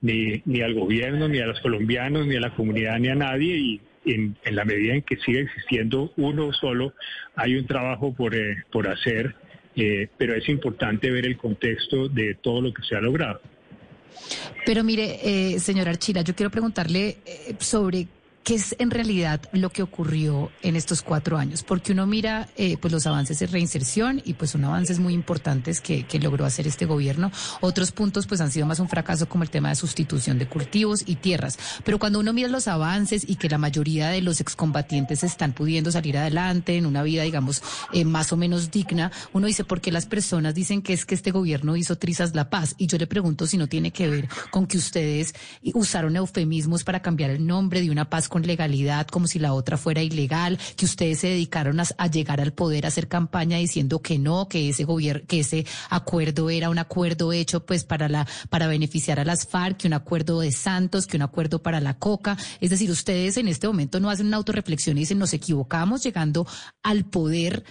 ni, 0.00 0.40
ni 0.46 0.62
al 0.62 0.72
gobierno, 0.72 1.28
ni 1.28 1.40
a 1.40 1.46
los 1.46 1.60
colombianos, 1.60 2.26
ni 2.26 2.36
a 2.36 2.40
la 2.40 2.54
comunidad, 2.54 2.98
ni 2.98 3.08
a 3.08 3.14
nadie. 3.14 3.56
Y 3.56 3.80
en, 4.04 4.36
la 4.44 4.64
medida 4.64 4.94
en 4.94 5.02
que 5.02 5.16
siga 5.16 5.40
existiendo 5.40 6.12
uno 6.16 6.52
solo, 6.52 6.94
hay 7.34 7.56
un 7.56 7.66
trabajo 7.66 8.12
por, 8.14 8.34
eh, 8.34 8.64
por 8.70 8.88
hacer, 8.88 9.34
eh, 9.76 10.08
pero 10.16 10.34
es 10.34 10.48
importante 10.48 11.10
ver 11.10 11.26
el 11.26 11.36
contexto 11.36 12.08
de 12.08 12.34
todo 12.34 12.60
lo 12.60 12.72
que 12.72 12.82
se 12.82 12.96
ha 12.96 13.00
logrado. 13.00 13.40
Pero 14.66 14.84
mire, 14.84 15.18
eh, 15.54 15.58
señor 15.58 15.88
Archila, 15.88 16.22
yo 16.22 16.34
quiero 16.34 16.50
preguntarle 16.50 17.18
eh, 17.24 17.54
sobre 17.58 18.06
¿Qué 18.42 18.54
es 18.54 18.74
en 18.78 18.90
realidad 18.90 19.42
lo 19.52 19.68
que 19.68 19.82
ocurrió 19.82 20.50
en 20.62 20.74
estos 20.74 21.02
cuatro 21.02 21.36
años? 21.36 21.62
Porque 21.62 21.92
uno 21.92 22.06
mira 22.06 22.48
eh, 22.56 22.78
pues 22.78 22.90
los 22.90 23.06
avances 23.06 23.38
de 23.38 23.46
reinserción 23.46 24.22
y 24.24 24.32
pues 24.32 24.52
son 24.52 24.64
avances 24.64 24.98
muy 24.98 25.12
importantes 25.12 25.82
que, 25.82 26.04
que, 26.04 26.18
logró 26.18 26.46
hacer 26.46 26.66
este 26.66 26.86
gobierno. 26.86 27.30
Otros 27.60 27.92
puntos 27.92 28.26
pues 28.26 28.40
han 28.40 28.50
sido 28.50 28.64
más 28.64 28.80
un 28.80 28.88
fracaso 28.88 29.28
como 29.28 29.44
el 29.44 29.50
tema 29.50 29.68
de 29.68 29.74
sustitución 29.74 30.38
de 30.38 30.48
cultivos 30.48 31.02
y 31.04 31.16
tierras. 31.16 31.58
Pero 31.84 31.98
cuando 31.98 32.18
uno 32.18 32.32
mira 32.32 32.48
los 32.48 32.66
avances 32.66 33.28
y 33.28 33.36
que 33.36 33.50
la 33.50 33.58
mayoría 33.58 34.08
de 34.08 34.22
los 34.22 34.40
excombatientes 34.40 35.22
están 35.22 35.52
pudiendo 35.52 35.92
salir 35.92 36.16
adelante 36.16 36.78
en 36.78 36.86
una 36.86 37.02
vida 37.02 37.24
digamos 37.24 37.62
eh, 37.92 38.06
más 38.06 38.32
o 38.32 38.38
menos 38.38 38.70
digna, 38.70 39.12
uno 39.34 39.48
dice 39.48 39.64
¿por 39.64 39.82
qué 39.82 39.92
las 39.92 40.06
personas 40.06 40.54
dicen 40.54 40.80
que 40.80 40.94
es 40.94 41.04
que 41.04 41.14
este 41.14 41.30
gobierno 41.30 41.76
hizo 41.76 41.96
trizas 41.96 42.34
la 42.34 42.48
paz? 42.48 42.74
Y 42.78 42.86
yo 42.86 42.96
le 42.96 43.06
pregunto 43.06 43.46
si 43.46 43.58
no 43.58 43.66
tiene 43.66 43.90
que 43.90 44.08
ver 44.08 44.28
con 44.50 44.66
que 44.66 44.78
ustedes 44.78 45.34
usaron 45.74 46.16
eufemismos 46.16 46.84
para 46.84 47.00
cambiar 47.00 47.30
el 47.30 47.46
nombre 47.46 47.82
de 47.82 47.90
una 47.90 48.08
paz 48.08 48.29
con 48.30 48.42
legalidad 48.46 49.06
como 49.08 49.26
si 49.26 49.38
la 49.38 49.52
otra 49.52 49.76
fuera 49.76 50.02
ilegal, 50.02 50.58
que 50.76 50.86
ustedes 50.86 51.18
se 51.18 51.26
dedicaron 51.26 51.78
a, 51.80 52.06
llegar 52.06 52.40
al 52.40 52.54
poder, 52.54 52.86
a 52.86 52.88
hacer 52.88 53.08
campaña 53.08 53.58
diciendo 53.58 54.00
que 54.00 54.18
no, 54.18 54.48
que 54.48 54.70
ese 54.70 54.84
gobierno, 54.84 55.22
que 55.28 55.40
ese 55.40 55.66
acuerdo 55.90 56.48
era 56.48 56.70
un 56.70 56.78
acuerdo 56.78 57.34
hecho 57.34 57.66
pues 57.66 57.84
para 57.84 58.08
la, 58.08 58.26
para 58.48 58.66
beneficiar 58.66 59.20
a 59.20 59.24
las 59.26 59.46
FARC, 59.46 59.76
que 59.76 59.86
un 59.88 59.92
acuerdo 59.92 60.40
de 60.40 60.52
Santos, 60.52 61.06
que 61.06 61.18
un 61.18 61.22
acuerdo 61.22 61.62
para 61.62 61.80
la 61.80 61.98
coca. 61.98 62.38
Es 62.62 62.70
decir, 62.70 62.90
ustedes 62.90 63.36
en 63.36 63.48
este 63.48 63.66
momento 63.66 64.00
no 64.00 64.08
hacen 64.08 64.28
una 64.28 64.38
autorreflexión 64.38 64.96
y 64.96 65.00
dicen 65.00 65.18
nos 65.18 65.34
equivocamos 65.34 66.02
llegando 66.02 66.46
al 66.82 67.04
poder 67.04 67.64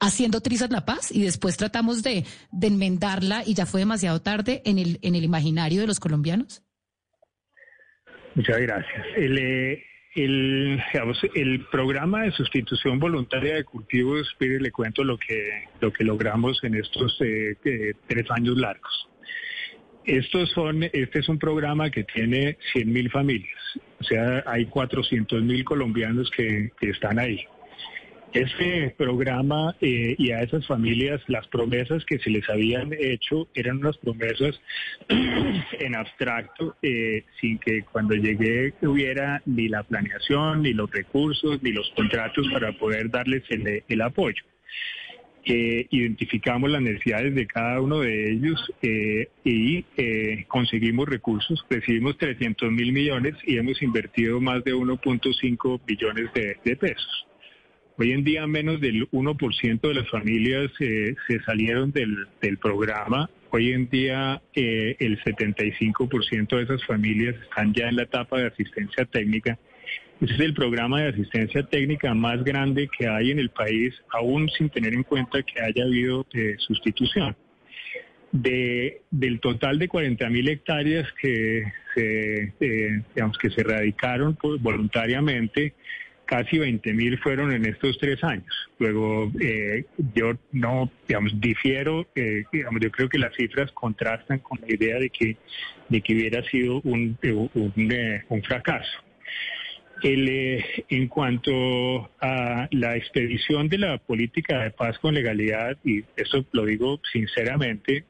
haciendo 0.00 0.40
trizas 0.40 0.70
la 0.70 0.84
paz 0.84 1.10
y 1.10 1.22
después 1.22 1.56
tratamos 1.56 2.02
de, 2.02 2.24
de 2.52 2.66
enmendarla 2.66 3.42
y 3.44 3.54
ya 3.54 3.66
fue 3.66 3.80
demasiado 3.80 4.20
tarde 4.20 4.62
en 4.64 4.78
el, 4.78 4.98
en 5.02 5.14
el 5.14 5.24
imaginario 5.24 5.80
de 5.80 5.86
los 5.86 5.98
colombianos? 5.98 6.62
Muchas 8.34 8.60
gracias. 8.60 9.06
El, 9.16 9.38
eh, 9.38 9.84
el, 10.14 10.82
el 11.34 11.66
programa 11.70 12.22
de 12.22 12.32
sustitución 12.32 12.98
voluntaria 12.98 13.54
de 13.54 13.64
cultivos, 13.64 14.34
mire, 14.40 14.60
le 14.60 14.70
cuento 14.70 15.04
lo 15.04 15.16
que, 15.18 15.64
lo 15.80 15.92
que 15.92 16.04
logramos 16.04 16.62
en 16.64 16.74
estos 16.74 17.18
eh, 17.20 17.56
tres 18.06 18.30
años 18.30 18.56
largos. 18.56 19.08
Estos 20.04 20.50
son, 20.52 20.84
este 20.84 21.18
es 21.18 21.28
un 21.28 21.38
programa 21.38 21.90
que 21.90 22.04
tiene 22.04 22.56
100.000 22.74 23.10
familias, 23.10 23.60
o 24.00 24.04
sea, 24.04 24.42
hay 24.46 24.64
400.000 24.64 25.64
colombianos 25.64 26.30
que, 26.30 26.70
que 26.80 26.90
están 26.90 27.18
ahí. 27.18 27.44
Este 28.32 28.94
programa 28.98 29.74
eh, 29.80 30.14
y 30.18 30.32
a 30.32 30.42
esas 30.42 30.66
familias 30.66 31.22
las 31.28 31.46
promesas 31.48 32.04
que 32.04 32.18
se 32.18 32.28
les 32.28 32.48
habían 32.50 32.92
hecho 32.92 33.48
eran 33.54 33.78
unas 33.78 33.96
promesas 33.96 34.60
en 35.08 35.96
abstracto, 35.96 36.76
eh, 36.82 37.24
sin 37.40 37.58
que 37.58 37.84
cuando 37.90 38.14
llegué 38.14 38.74
hubiera 38.82 39.40
ni 39.46 39.68
la 39.68 39.82
planeación, 39.82 40.62
ni 40.62 40.74
los 40.74 40.90
recursos, 40.90 41.62
ni 41.62 41.72
los 41.72 41.90
contratos 41.96 42.46
para 42.52 42.72
poder 42.72 43.10
darles 43.10 43.44
el, 43.48 44.02
apoyo. 44.02 44.42
Eh, 45.46 45.86
identificamos 45.90 46.70
las 46.70 46.82
necesidades 46.82 47.34
de 47.34 47.46
cada 47.46 47.80
uno 47.80 48.00
de 48.00 48.32
ellos 48.32 48.60
y 49.42 49.82
conseguimos 50.48 51.08
recursos, 51.08 51.64
recibimos 51.70 52.18
300 52.18 52.70
mil 52.70 52.92
millones 52.92 53.36
y 53.46 53.56
hemos 53.56 53.80
invertido 53.80 54.38
más 54.38 54.62
de 54.64 54.74
1.5 54.74 55.80
billones 55.86 56.30
de 56.34 56.76
pesos. 56.76 57.27
Hoy 58.00 58.12
en 58.12 58.22
día 58.22 58.46
menos 58.46 58.80
del 58.80 59.10
1% 59.10 59.80
de 59.80 59.94
las 59.94 60.08
familias 60.08 60.70
eh, 60.78 61.16
se 61.26 61.40
salieron 61.40 61.90
del, 61.90 62.28
programa. 62.62 63.28
Hoy 63.50 63.72
en 63.72 63.88
día 63.88 64.40
eh, 64.54 64.94
el 65.00 65.20
75% 65.20 66.56
de 66.56 66.62
esas 66.62 66.84
familias 66.86 67.34
están 67.42 67.74
ya 67.74 67.88
en 67.88 67.96
la 67.96 68.04
etapa 68.04 68.38
de 68.38 68.46
asistencia 68.46 69.04
técnica. 69.04 69.58
Ese 70.20 70.32
es 70.32 70.40
el 70.40 70.54
programa 70.54 71.02
de 71.02 71.08
asistencia 71.08 71.64
técnica 71.64 72.14
más 72.14 72.44
grande 72.44 72.88
que 72.96 73.08
hay 73.08 73.32
en 73.32 73.40
el 73.40 73.50
país, 73.50 73.92
aún 74.12 74.48
sin 74.50 74.70
tener 74.70 74.94
en 74.94 75.02
cuenta 75.02 75.42
que 75.42 75.60
haya 75.60 75.82
habido 75.82 76.24
eh, 76.34 76.54
sustitución. 76.58 77.34
De, 78.30 79.00
del 79.10 79.40
total 79.40 79.80
de 79.80 79.88
40 79.88 80.28
mil 80.28 80.48
hectáreas 80.48 81.08
que 81.20 81.64
se, 81.94 82.52
digamos, 83.14 83.38
que 83.38 83.50
se 83.50 83.62
erradicaron 83.62 84.38
voluntariamente, 84.60 85.74
casi 86.28 86.58
20 86.58 86.92
mil 86.92 87.18
fueron 87.18 87.52
en 87.52 87.64
estos 87.64 87.96
tres 87.98 88.22
años. 88.22 88.54
Luego, 88.78 89.32
eh, 89.40 89.86
yo 90.14 90.34
no, 90.52 90.90
digamos, 91.08 91.32
difiero, 91.40 92.06
eh, 92.14 92.44
digamos, 92.52 92.82
yo 92.82 92.90
creo 92.90 93.08
que 93.08 93.18
las 93.18 93.34
cifras 93.34 93.72
contrastan 93.72 94.40
con 94.40 94.60
la 94.60 94.72
idea 94.72 94.98
de 94.98 95.08
que, 95.08 95.38
de 95.88 96.00
que 96.02 96.12
hubiera 96.12 96.42
sido 96.50 96.82
un, 96.84 97.18
un, 97.54 97.94
un 98.28 98.42
fracaso. 98.42 98.92
El, 100.02 100.62
en 100.90 101.08
cuanto 101.08 102.10
a 102.20 102.68
la 102.70 102.96
expedición 102.96 103.68
de 103.68 103.78
la 103.78 103.98
política 103.98 104.62
de 104.62 104.70
paz 104.70 104.98
con 104.98 105.14
legalidad, 105.14 105.78
y 105.82 106.04
eso 106.14 106.44
lo 106.52 106.66
digo 106.66 107.00
sinceramente, 107.10 108.04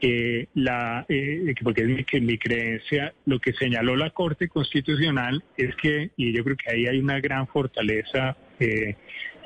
eh, 0.00 0.46
la, 0.54 1.06
eh, 1.08 1.54
porque 1.62 1.82
es 1.82 1.88
mi, 1.88 2.04
que 2.04 2.20
mi 2.20 2.38
creencia, 2.38 3.14
lo 3.24 3.38
que 3.38 3.52
señaló 3.54 3.96
la 3.96 4.10
Corte 4.10 4.48
Constitucional 4.48 5.42
es 5.56 5.74
que, 5.76 6.10
y 6.16 6.32
yo 6.32 6.44
creo 6.44 6.56
que 6.56 6.70
ahí 6.70 6.86
hay 6.86 6.98
una 6.98 7.20
gran 7.20 7.46
fortaleza 7.46 8.36
eh, 8.60 8.96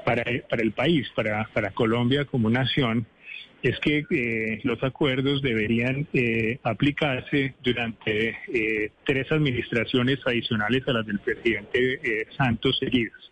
para, 0.05 0.25
para 0.49 0.63
el 0.63 0.73
país, 0.73 1.09
para, 1.15 1.49
para 1.53 1.71
Colombia 1.71 2.25
como 2.25 2.51
nación, 2.51 3.07
es 3.63 3.79
que 3.81 4.05
eh, 4.11 4.61
los 4.65 4.83
acuerdos 4.83 5.43
deberían 5.43 6.09
eh, 6.15 6.59
aplicarse 6.63 7.55
durante 7.63 8.39
tres 9.05 9.31
administraciones 9.31 10.19
adicionales 10.25 10.83
a 10.89 10.95
las 10.95 11.07
del 11.07 11.19
presidente 11.21 12.27
Santos 12.37 12.79
seguidas. 12.79 13.31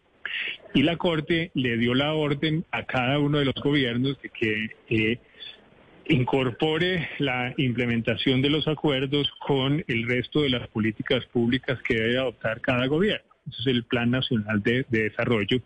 Y 0.75 0.83
la 0.83 0.97
Corte 0.97 1.51
le 1.55 1.79
dio 1.79 1.95
la 1.95 2.13
orden 2.13 2.67
a 2.71 2.85
cada 2.85 3.19
uno 3.19 3.39
de 3.39 3.47
los 3.47 3.55
gobiernos 3.55 4.21
de 4.21 4.29
que 4.29 5.19
incorpore 6.09 7.09
la 7.19 7.53
implementación 7.57 8.41
de 8.43 8.51
los 8.51 8.67
acuerdos 8.67 9.31
con 9.47 9.85
el 9.87 10.07
resto 10.07 10.43
de 10.43 10.51
las 10.51 10.67
políticas 10.69 11.25
públicas 11.27 11.79
que 11.83 11.95
debe 11.95 12.19
adoptar 12.19 12.61
cada 12.61 12.87
gobierno. 12.87 13.25
Ese 13.49 13.61
es 13.61 13.67
el 13.69 13.85
Plan 13.85 14.11
Nacional 14.11 14.63
de, 14.63 14.85
Desarrollo. 14.89 15.61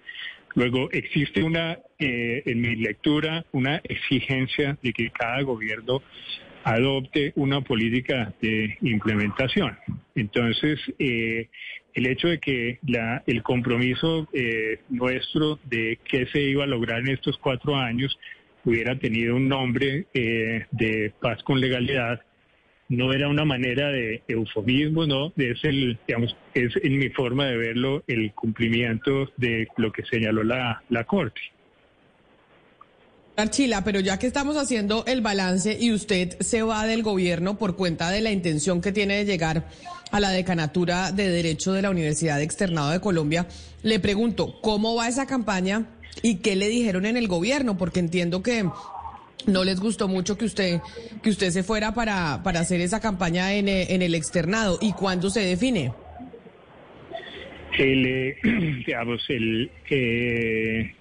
Luego, 0.54 0.90
existe 0.90 1.42
una, 1.42 1.78
eh, 1.98 2.42
en 2.44 2.60
mi 2.60 2.76
lectura, 2.76 3.44
una 3.52 3.76
exigencia 3.84 4.76
de 4.82 4.92
que 4.92 5.10
cada 5.10 5.40
gobierno 5.42 6.02
adopte 6.64 7.32
una 7.36 7.60
política 7.62 8.34
de 8.40 8.76
implementación. 8.82 9.76
Entonces, 10.14 10.78
eh, 10.98 11.48
el 11.94 12.06
hecho 12.06 12.28
de 12.28 12.38
que 12.38 12.78
la, 12.86 13.22
el 13.26 13.42
compromiso 13.42 14.28
eh, 14.32 14.80
nuestro 14.88 15.58
de 15.64 15.98
qué 16.04 16.26
se 16.26 16.40
iba 16.40 16.64
a 16.64 16.68
lograr 16.68 17.00
en 17.00 17.08
estos 17.08 17.36
cuatro 17.38 17.76
años 17.76 18.16
hubiera 18.64 18.98
tenido 18.98 19.36
un 19.36 19.48
nombre 19.48 20.06
eh, 20.14 20.66
de 20.70 21.12
paz 21.20 21.42
con 21.42 21.60
legalidad, 21.60 22.20
no 22.88 23.12
era 23.12 23.28
una 23.28 23.44
manera 23.44 23.88
de 23.88 24.22
eufemismo, 24.28 25.06
no, 25.06 25.32
es 25.36 25.64
el, 25.64 25.98
digamos, 26.06 26.36
es 26.54 26.72
en 26.82 26.98
mi 26.98 27.08
forma 27.08 27.46
de 27.46 27.56
verlo 27.56 28.04
el 28.06 28.32
cumplimiento 28.32 29.30
de 29.36 29.66
lo 29.76 29.90
que 29.92 30.04
señaló 30.04 30.44
la, 30.44 30.82
la 30.90 31.04
Corte. 31.04 31.40
Archila, 33.34 33.82
pero 33.82 34.00
ya 34.00 34.18
que 34.18 34.26
estamos 34.26 34.58
haciendo 34.58 35.04
el 35.06 35.22
balance 35.22 35.78
y 35.80 35.92
usted 35.92 36.38
se 36.40 36.62
va 36.62 36.86
del 36.86 37.02
gobierno 37.02 37.56
por 37.56 37.76
cuenta 37.76 38.10
de 38.10 38.20
la 38.20 38.30
intención 38.30 38.82
que 38.82 38.92
tiene 38.92 39.16
de 39.16 39.24
llegar 39.24 39.68
a 40.10 40.20
la 40.20 40.30
decanatura 40.30 41.12
de 41.12 41.30
Derecho 41.30 41.72
de 41.72 41.80
la 41.80 41.88
Universidad 41.88 42.42
Externado 42.42 42.90
de 42.90 43.00
Colombia, 43.00 43.46
le 43.82 43.98
pregunto, 44.00 44.60
¿cómo 44.60 44.94
va 44.94 45.08
esa 45.08 45.26
campaña? 45.26 45.86
¿Y 46.20 46.36
qué 46.36 46.56
le 46.56 46.68
dijeron 46.68 47.06
en 47.06 47.16
el 47.16 47.28
gobierno? 47.28 47.78
Porque 47.78 48.00
entiendo 48.00 48.42
que 48.42 48.64
no 49.46 49.64
les 49.64 49.80
gustó 49.80 50.08
mucho 50.08 50.36
que 50.36 50.44
usted 50.44 50.80
que 51.22 51.30
usted 51.30 51.50
se 51.50 51.62
fuera 51.62 51.94
para, 51.94 52.42
para 52.42 52.60
hacer 52.60 52.80
esa 52.80 53.00
campaña 53.00 53.54
en, 53.54 53.68
eh, 53.68 53.94
en 53.94 54.02
el 54.02 54.14
externado. 54.14 54.78
¿Y 54.80 54.92
cuándo 54.92 55.30
se 55.30 55.40
define? 55.40 55.92
El, 57.78 58.06
eh, 58.06 58.36
el, 59.28 59.70
eh, 59.90 60.94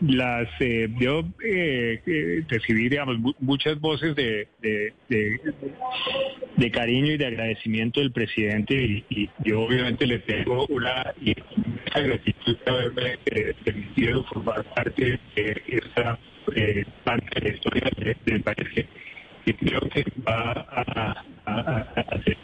las 0.00 0.48
eh, 0.60 0.88
yo 1.00 1.24
eh, 1.44 2.00
eh, 2.06 2.44
recibí 2.48 2.88
digamos 2.88 3.18
mu- 3.18 3.34
muchas 3.40 3.80
voces 3.80 4.14
de, 4.14 4.46
de, 4.62 4.92
de, 6.56 6.70
cariño 6.70 7.12
y 7.12 7.16
de 7.18 7.26
agradecimiento 7.26 8.00
del 8.00 8.12
presidente 8.12 8.74
y, 8.74 9.04
y 9.10 9.30
yo 9.44 9.62
obviamente 9.62 10.06
le 10.06 10.20
tengo 10.20 10.66
una 10.68 11.12
inmensa 11.20 12.00
gratitud 12.00 12.56
de 12.64 12.70
haberme 12.70 13.18
eh, 13.26 13.54
permitido 13.64 14.24
formar 14.24 14.62
parte 14.74 15.18
de 15.34 15.62
esta 15.66 16.18
eh, 16.54 16.84
parte 17.04 17.40
de 17.40 17.48
la 17.48 17.54
historia 17.56 17.90
de- 17.96 18.16
del 18.24 18.42
país 18.42 18.68
que, 19.44 19.54
creo 19.54 19.80
que 19.88 20.04
va 20.26 20.52
a 21.46 21.94
hacer. 22.14 22.36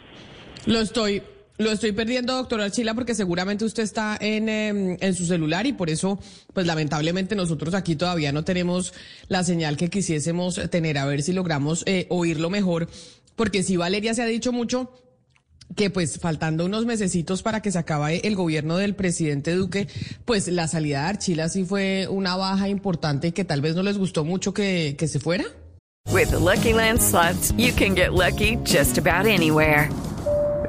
Lo 0.65 0.79
estoy, 0.79 1.21
lo 1.57 1.71
estoy 1.71 1.93
perdiendo, 1.93 2.35
doctor 2.35 2.59
Archila, 2.59 2.93
porque 2.93 3.15
seguramente 3.15 3.63
usted 3.63 3.83
está 3.83 4.17
en, 4.19 4.49
em, 4.49 4.97
en 4.99 5.13
su 5.15 5.25
celular 5.25 5.65
y 5.65 5.73
por 5.73 5.89
eso, 5.89 6.19
pues 6.53 6.67
lamentablemente 6.67 7.35
nosotros 7.35 7.73
aquí 7.73 7.95
todavía 7.95 8.31
no 8.31 8.43
tenemos 8.43 8.93
la 9.29 9.43
señal 9.43 9.77
que 9.77 9.89
quisiésemos 9.89 10.59
tener. 10.69 10.97
A 10.97 11.05
ver 11.05 11.21
si 11.21 11.31
logramos 11.33 11.83
eh, 11.85 12.07
oírlo 12.09 12.49
mejor, 12.49 12.89
porque 13.35 13.63
si 13.63 13.77
Valeria 13.77 14.13
se 14.13 14.21
ha 14.21 14.25
dicho 14.25 14.51
mucho 14.51 14.91
que 15.75 15.89
pues 15.89 16.19
faltando 16.19 16.65
unos 16.65 16.85
mesecitos 16.85 17.41
para 17.41 17.61
que 17.61 17.71
se 17.71 17.79
acabe 17.79 18.21
el 18.27 18.35
gobierno 18.35 18.77
del 18.77 18.93
presidente 18.93 19.55
Duque, 19.55 19.87
pues 20.25 20.47
la 20.47 20.67
salida 20.67 21.01
de 21.01 21.07
Archila 21.07 21.49
sí 21.49 21.65
fue 21.65 22.07
una 22.09 22.35
baja 22.35 22.69
importante 22.69 23.29
y 23.29 23.31
que 23.31 23.45
tal 23.45 23.61
vez 23.61 23.75
no 23.75 23.83
les 23.83 23.97
gustó 23.97 24.23
mucho 24.23 24.53
que, 24.53 24.95
que 24.97 25.07
se 25.07 25.19
fuera. 25.19 25.45
With 26.11 26.29
the 26.29 26.37
Lucky 26.37 26.73
Land 26.73 26.99
you 27.57 27.73
can 27.73 27.95
get 27.95 28.13
lucky 28.13 28.57
just 28.63 28.97
about 28.97 29.25
anywhere. 29.25 29.89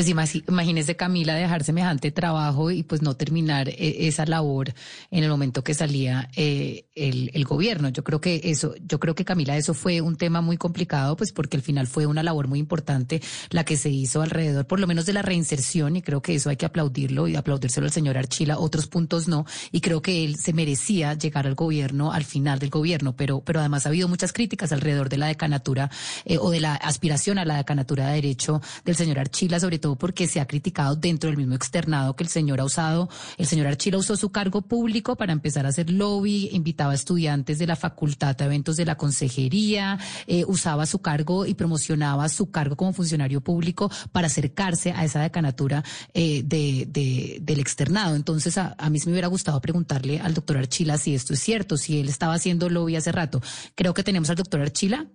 Pues 0.00 0.08
imagínese 0.08 0.96
Camila 0.96 1.34
dejar 1.34 1.62
semejante 1.62 2.10
trabajo 2.10 2.70
y 2.70 2.84
pues 2.84 3.02
no 3.02 3.16
terminar 3.16 3.68
eh, 3.68 4.06
esa 4.06 4.24
labor 4.24 4.72
en 5.10 5.24
el 5.24 5.28
momento 5.28 5.62
que 5.62 5.74
salía 5.74 6.30
eh, 6.36 6.86
el, 6.94 7.30
el 7.34 7.44
gobierno. 7.44 7.90
Yo 7.90 8.02
creo 8.02 8.18
que 8.18 8.40
eso, 8.44 8.74
yo 8.80 8.98
creo 8.98 9.14
que 9.14 9.26
Camila 9.26 9.58
eso 9.58 9.74
fue 9.74 10.00
un 10.00 10.16
tema 10.16 10.40
muy 10.40 10.56
complicado, 10.56 11.18
pues 11.18 11.32
porque 11.32 11.58
al 11.58 11.62
final 11.62 11.86
fue 11.86 12.06
una 12.06 12.22
labor 12.22 12.48
muy 12.48 12.58
importante 12.58 13.20
la 13.50 13.64
que 13.64 13.76
se 13.76 13.90
hizo 13.90 14.22
alrededor, 14.22 14.66
por 14.66 14.80
lo 14.80 14.86
menos 14.86 15.04
de 15.04 15.12
la 15.12 15.20
reinserción 15.20 15.96
y 15.96 16.00
creo 16.00 16.22
que 16.22 16.34
eso 16.34 16.48
hay 16.48 16.56
que 16.56 16.64
aplaudirlo 16.64 17.28
y 17.28 17.36
aplaudírselo 17.36 17.84
al 17.84 17.92
señor 17.92 18.16
Archila. 18.16 18.58
Otros 18.58 18.86
puntos 18.86 19.28
no 19.28 19.44
y 19.70 19.82
creo 19.82 20.00
que 20.00 20.24
él 20.24 20.36
se 20.36 20.54
merecía 20.54 21.12
llegar 21.12 21.46
al 21.46 21.56
gobierno 21.56 22.10
al 22.10 22.24
final 22.24 22.58
del 22.58 22.70
gobierno, 22.70 23.14
pero 23.14 23.42
pero 23.44 23.60
además 23.60 23.84
ha 23.84 23.90
habido 23.90 24.08
muchas 24.08 24.32
críticas 24.32 24.72
alrededor 24.72 25.10
de 25.10 25.18
la 25.18 25.26
decanatura 25.26 25.90
eh, 26.24 26.38
o 26.38 26.50
de 26.50 26.60
la 26.60 26.74
aspiración 26.74 27.36
a 27.36 27.44
la 27.44 27.58
decanatura 27.58 28.06
de 28.06 28.14
derecho 28.14 28.62
del 28.86 28.96
señor 28.96 29.18
Archila, 29.18 29.60
sobre 29.60 29.78
todo 29.78 29.89
porque 29.96 30.26
se 30.26 30.40
ha 30.40 30.46
criticado 30.46 30.96
dentro 30.96 31.28
del 31.30 31.36
mismo 31.36 31.54
externado 31.54 32.14
que 32.16 32.24
el 32.24 32.28
señor 32.30 32.60
ha 32.60 32.64
usado, 32.64 33.08
el 33.38 33.46
señor 33.46 33.66
Archila 33.66 33.98
usó 33.98 34.16
su 34.16 34.30
cargo 34.30 34.62
público 34.62 35.16
para 35.16 35.32
empezar 35.32 35.66
a 35.66 35.70
hacer 35.70 35.90
lobby, 35.90 36.48
invitaba 36.52 36.92
a 36.92 36.94
estudiantes 36.94 37.58
de 37.58 37.66
la 37.66 37.76
facultad 37.76 38.36
a 38.40 38.44
eventos 38.44 38.76
de 38.76 38.84
la 38.84 38.96
consejería, 38.96 39.98
eh, 40.26 40.44
usaba 40.46 40.86
su 40.86 41.00
cargo 41.00 41.46
y 41.46 41.54
promocionaba 41.54 42.28
su 42.28 42.50
cargo 42.50 42.76
como 42.76 42.92
funcionario 42.92 43.40
público 43.40 43.90
para 44.12 44.26
acercarse 44.26 44.92
a 44.92 45.04
esa 45.04 45.20
decanatura 45.22 45.82
eh, 46.14 46.42
de, 46.44 46.86
de- 46.88 47.38
del 47.42 47.60
externado. 47.60 48.16
Entonces, 48.16 48.58
a, 48.58 48.74
a 48.78 48.90
mí 48.90 48.98
me 49.06 49.12
hubiera 49.12 49.28
gustado 49.28 49.60
preguntarle 49.60 50.20
al 50.20 50.34
doctor 50.34 50.56
Archila 50.58 50.98
si 50.98 51.14
esto 51.14 51.34
es 51.34 51.40
cierto, 51.40 51.76
si 51.76 52.00
él 52.00 52.08
estaba 52.08 52.34
haciendo 52.34 52.68
lobby 52.68 52.96
hace 52.96 53.12
rato. 53.12 53.40
Creo 53.74 53.94
que 53.94 54.02
tenemos 54.02 54.30
al 54.30 54.36
doctor 54.36 54.60
Archila. 54.60 55.06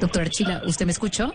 Doctor 0.00 0.22
Archila, 0.22 0.62
¿usted 0.66 0.86
me 0.86 0.92
escuchó? 0.92 1.32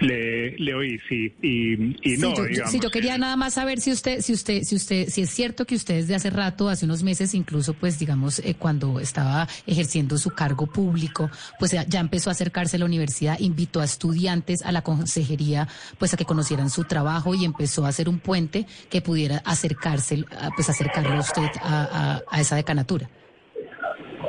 Le, 0.00 0.56
le 0.58 0.74
oí, 0.74 0.98
sí, 1.08 1.32
y, 1.42 1.74
y 2.02 2.16
Sí, 2.16 2.22
no, 2.22 2.30
yo, 2.34 2.36
yo- 2.38 2.44
digamos. 2.46 2.72
sí, 2.72 2.80
yo 2.80 2.90
quería 2.90 3.18
nada 3.18 3.36
más 3.36 3.54
saber 3.54 3.80
si 3.80 3.92
usted, 3.92 4.20
si 4.22 4.32
usted, 4.32 4.62
si 4.62 4.74
usted, 4.76 5.08
si 5.10 5.22
es 5.22 5.30
cierto 5.30 5.66
que 5.66 5.74
usted 5.74 5.96
desde 5.96 6.14
hace 6.14 6.30
rato, 6.30 6.68
hace 6.70 6.86
unos 6.86 7.02
meses, 7.02 7.34
incluso, 7.34 7.74
pues, 7.74 7.98
digamos, 7.98 8.38
eh, 8.38 8.54
cuando 8.58 8.98
estaba 8.98 9.46
ejerciendo 9.66 10.16
su 10.16 10.30
cargo 10.30 10.66
público, 10.66 11.30
pues 11.58 11.72
ya, 11.72 11.84
ya 11.86 12.00
empezó 12.00 12.30
a 12.30 12.32
acercarse 12.32 12.76
a 12.76 12.78
la 12.78 12.86
universidad, 12.86 13.38
invitó 13.40 13.80
a 13.80 13.84
estudiantes 13.84 14.62
a 14.62 14.72
la 14.72 14.82
consejería, 14.82 15.68
pues, 15.98 16.14
a 16.14 16.16
que 16.16 16.24
conocieran 16.24 16.70
su 16.70 16.84
trabajo 16.84 17.34
y 17.34 17.44
empezó 17.44 17.84
a 17.84 17.88
hacer 17.90 18.08
un 18.08 18.20
puente 18.20 18.66
que 18.90 19.02
pudiera 19.02 19.38
acercarse, 19.44 20.24
pues, 20.56 20.70
acercarlo 20.70 21.16
a 21.16 21.20
usted 21.20 21.50
a, 21.62 21.82
a- 21.84 22.22
a 22.30 22.40
esa 22.40 22.56
decanatura. 22.56 23.10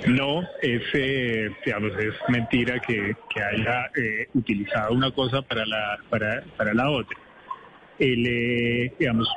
No, 0.07 0.43
es, 0.61 0.83
eh, 0.93 1.49
digamos, 1.65 1.91
es 1.97 2.13
mentira 2.29 2.79
que, 2.79 3.15
haya 3.35 3.89
eh, 3.95 4.27
utilizado 4.33 4.93
una 4.93 5.11
cosa 5.11 5.41
para 5.41 5.65
la, 5.65 5.97
para, 6.09 6.43
para 6.57 6.73
la 6.73 6.89
otra. 6.91 7.17
El, 7.97 8.25
eh, 8.27 8.93
digamos, 8.99 9.27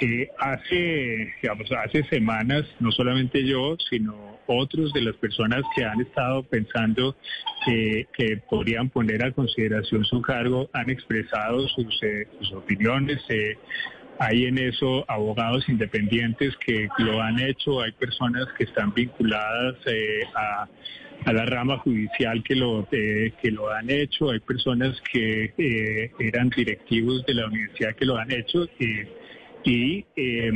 eh, 0.00 0.28
hace, 0.38 1.32
digamos, 1.40 1.70
hace 1.72 2.02
semanas, 2.04 2.64
no 2.80 2.90
solamente 2.90 3.46
yo, 3.46 3.76
sino 3.88 4.36
otros 4.46 4.92
de 4.92 5.02
las 5.02 5.14
personas 5.16 5.62
que 5.74 5.84
han 5.84 6.00
estado 6.00 6.42
pensando 6.44 7.16
que 7.66 8.40
podrían 8.48 8.90
poner 8.90 9.24
a 9.24 9.32
consideración 9.32 10.04
su 10.04 10.22
cargo, 10.22 10.70
han 10.72 10.88
expresado 10.88 11.66
sus, 11.68 12.00
sus 12.38 12.52
opiniones. 12.52 13.20
Hay 14.18 14.46
en 14.46 14.58
eso 14.58 15.04
abogados 15.08 15.68
independientes 15.68 16.56
que 16.64 16.88
lo 16.98 17.20
han 17.20 17.38
hecho, 17.40 17.80
hay 17.82 17.92
personas 17.92 18.46
que 18.56 18.64
están 18.64 18.92
vinculadas 18.94 19.76
eh, 19.86 20.20
a, 20.34 20.68
la 21.32 21.44
rama 21.46 21.78
judicial 21.78 22.42
que 22.42 22.54
lo, 22.54 22.86
eh, 22.92 23.32
que 23.42 23.50
lo 23.50 23.70
han 23.72 23.90
hecho, 23.90 24.30
hay 24.30 24.40
personas 24.40 25.00
que 25.12 25.52
eh, 25.58 26.12
eran 26.18 26.50
directivos 26.50 27.24
de 27.26 27.34
la 27.34 27.46
universidad 27.46 27.94
que 27.96 28.04
lo 28.04 28.16
han 28.16 28.30
hecho. 28.30 28.68
y, 29.64 30.04
eh, 30.14 30.52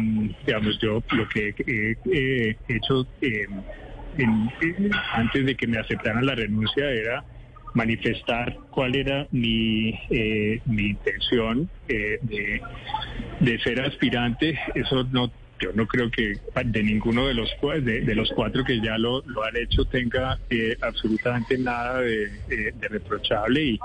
digamos, 0.47 0.79
yo 0.81 1.03
lo 1.11 1.29
que 1.29 1.53
he 1.59 2.57
hecho 2.69 3.07
en- 3.21 3.65
antes 5.13 5.47
de 5.47 5.55
que 5.57 5.67
me 5.67 5.79
aceptaran 5.79 6.25
la 6.25 6.35
renuncia 6.35 6.89
era 6.91 7.25
manifestar 7.75 8.57
cuál 8.71 8.97
era 8.97 9.27
mi, 9.31 9.91
eh, 10.11 10.61
mi 10.67 10.91
intención 10.91 11.69
eh, 11.89 12.19
de, 12.23 12.61
de 13.41 13.59
ser 13.61 13.81
aspirante. 13.81 14.59
Eso 14.75 15.05
no, 15.05 15.31
yo 15.61 15.73
no 15.75 15.87
creo 15.87 16.11
que 16.11 16.35
de 16.65 16.83
ninguno 16.83 17.27
de 17.27 17.35
los 17.35 17.51
de, 17.83 18.01
de 18.01 18.15
los 18.15 18.31
cuatro 18.35 18.65
que 18.65 18.81
ya 18.81 18.97
lo, 18.99 19.23
lo 19.27 19.45
han 19.45 19.57
hecho 19.57 19.85
tenga 19.85 20.39
eh, 20.49 20.77
absolutamente 20.81 21.59
nada 21.59 22.01
de, 22.01 22.25
eh, 22.25 22.73
de 22.75 22.89
reprochable 22.89 23.63
y 23.63 23.79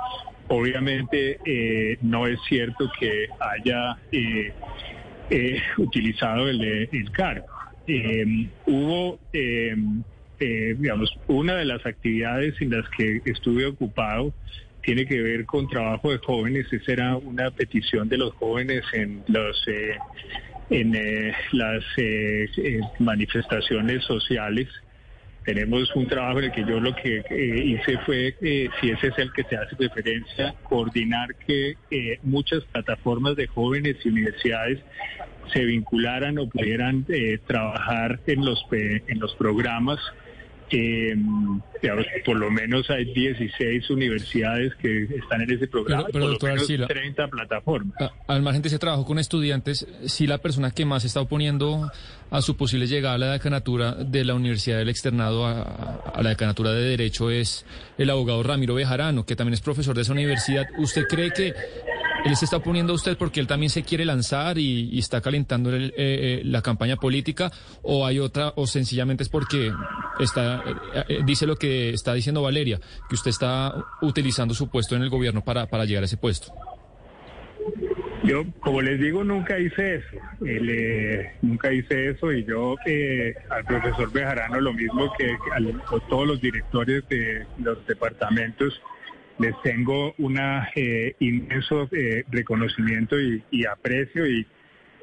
obviamente 0.47 1.39
eh, 1.45 1.97
no 2.01 2.27
es 2.27 2.39
cierto 2.47 2.89
que 2.99 3.27
haya 3.39 3.97
eh, 4.11 4.53
utilizado 5.77 6.47
el, 6.47 6.89
el 6.91 7.11
cargo. 7.11 7.47
Hubo, 8.65 9.19
eh, 10.39 10.75
digamos, 10.77 11.17
una 11.27 11.55
de 11.55 11.65
las 11.65 11.85
actividades 11.85 12.59
en 12.61 12.71
las 12.71 12.87
que 12.89 13.21
estuve 13.25 13.65
ocupado 13.65 14.33
tiene 14.81 15.05
que 15.05 15.21
ver 15.21 15.45
con 15.45 15.67
trabajo 15.67 16.11
de 16.11 16.19
jóvenes. 16.19 16.71
Esa 16.71 16.91
era 16.91 17.17
una 17.17 17.49
petición 17.51 18.07
de 18.07 18.17
los 18.17 18.33
jóvenes 18.35 18.83
en 18.93 19.23
los 19.27 19.67
eh, 19.67 19.97
en 20.69 20.95
eh, 20.95 21.33
las 21.51 21.83
eh, 21.97 22.47
eh, 22.57 22.79
manifestaciones 22.99 24.03
sociales. 24.03 24.67
Tenemos 25.43 25.95
un 25.95 26.07
trabajo 26.07 26.39
en 26.39 26.45
el 26.45 26.51
que 26.51 26.65
yo 26.65 26.79
lo 26.79 26.95
que 26.95 27.23
hice 27.63 27.99
fue, 27.99 28.35
si 28.81 28.89
ese 28.89 29.07
es 29.07 29.17
el 29.19 29.31
que 29.31 29.43
se 29.43 29.55
hace 29.55 29.75
referencia, 29.77 30.55
coordinar 30.63 31.35
que 31.35 31.75
muchas 32.23 32.63
plataformas 32.65 33.35
de 33.35 33.45
jóvenes 33.45 33.97
y 34.03 34.09
universidades 34.09 34.79
se 35.53 35.63
vincularan 35.63 36.39
o 36.39 36.49
pudieran 36.49 37.05
trabajar 37.45 38.19
en 38.25 38.43
los 38.43 38.65
en 38.71 39.19
los 39.19 39.35
programas. 39.35 39.99
Eh, 40.71 41.13
digamos, 41.81 42.05
por 42.25 42.37
lo 42.37 42.49
menos 42.49 42.89
hay 42.89 43.05
16 43.13 43.89
universidades 43.91 44.73
que 44.75 45.03
están 45.03 45.41
en 45.41 45.51
ese 45.51 45.67
programa, 45.67 46.05
Pero- 46.11 46.13
pero, 46.13 46.25
por 46.25 46.33
lo 46.43 46.47
menos 46.47 46.61
Arcila, 46.63 46.87
30 46.87 47.27
plataformas. 47.27 47.93
A- 48.01 48.11
Al 48.33 48.41
margen 48.41 48.61
de 48.63 48.69
ese 48.69 48.79
trabajo 48.79 49.05
con 49.05 49.19
estudiantes, 49.19 49.85
si 50.05 50.25
la 50.25 50.39
persona 50.39 50.71
que 50.71 50.83
más 50.85 51.05
está 51.05 51.21
oponiendo 51.21 51.91
a 52.31 52.41
su 52.41 52.57
posible 52.57 52.87
llegada 52.87 53.15
a 53.15 53.17
la 53.19 53.31
decanatura 53.33 53.93
de 53.93 54.25
la 54.25 54.33
Universidad 54.33 54.79
del 54.79 54.89
Externado 54.89 55.45
a, 55.45 56.01
a 56.13 56.23
la 56.23 56.29
decanatura 56.31 56.71
de 56.71 56.81
Derecho 56.81 57.29
es 57.29 57.65
el 57.99 58.09
abogado 58.09 58.41
Ramiro 58.41 58.73
Bejarano, 58.73 59.25
que 59.25 59.35
también 59.35 59.53
es 59.53 59.61
profesor 59.61 59.95
de 59.95 60.01
esa 60.01 60.13
universidad. 60.13 60.65
¿Usted 60.79 61.03
cree 61.07 61.29
que 61.31 61.53
él 62.25 62.35
se 62.35 62.45
está 62.45 62.59
poniendo 62.59 62.91
a 62.91 62.95
usted 62.95 63.17
porque 63.17 63.39
él 63.39 63.47
también 63.47 63.69
se 63.69 63.83
quiere 63.83 64.03
lanzar 64.03 64.57
y, 64.57 64.97
está 64.97 65.21
calentando 65.21 65.69
el, 65.69 65.85
eh, 65.89 65.93
eh, 65.97 66.41
la 66.43 66.61
campaña 66.61 66.97
política 66.97 67.51
o 67.83 68.05
hay 68.05 68.19
otra 68.19 68.51
o 68.55 68.65
sencillamente 68.65 69.23
es 69.23 69.29
porque 69.29 69.71
está 70.19 70.63
eh, 71.07 71.19
dice 71.23 71.45
lo 71.45 71.55
que 71.55 71.91
está 71.91 72.13
diciendo 72.13 72.41
Valeria 72.41 72.79
que 73.07 73.15
usted 73.15 73.29
está 73.29 73.75
utilizando 74.01 74.55
su 74.55 74.69
puesto 74.69 74.95
en 74.95 75.03
el 75.03 75.09
gobierno 75.09 75.43
para, 75.43 75.67
para 75.67 75.85
llegar 75.85 76.03
a 76.03 76.05
ese 76.05 76.17
puesto. 76.17 76.51
Yo, 78.23 78.43
como 78.59 78.81
les 78.81 78.99
digo, 78.99 79.23
nunca 79.23 79.59
hice 79.59 79.95
eso. 79.95 80.17
nunca 81.43 81.71
hice 81.71 82.09
eso 82.09 82.31
y 82.31 82.43
yo 82.43 82.75
al 83.49 83.65
profesor 83.65 84.11
Bejarano 84.11 84.59
lo 84.61 84.73
mismo 84.73 85.11
que 85.17 85.31
a, 85.31 85.99
todos 86.09 86.27
los 86.27 86.41
directores 86.41 87.07
de 87.07 87.45
los 87.59 87.85
departamentos 87.85 88.81
les 89.39 89.53
tengo 89.63 90.13
un 90.17 90.37
eh, 90.75 91.15
inmenso 91.19 91.87
eh, 91.91 92.23
reconocimiento 92.29 93.17
y, 93.19 93.65
aprecio 93.65 94.27
y 94.27 94.45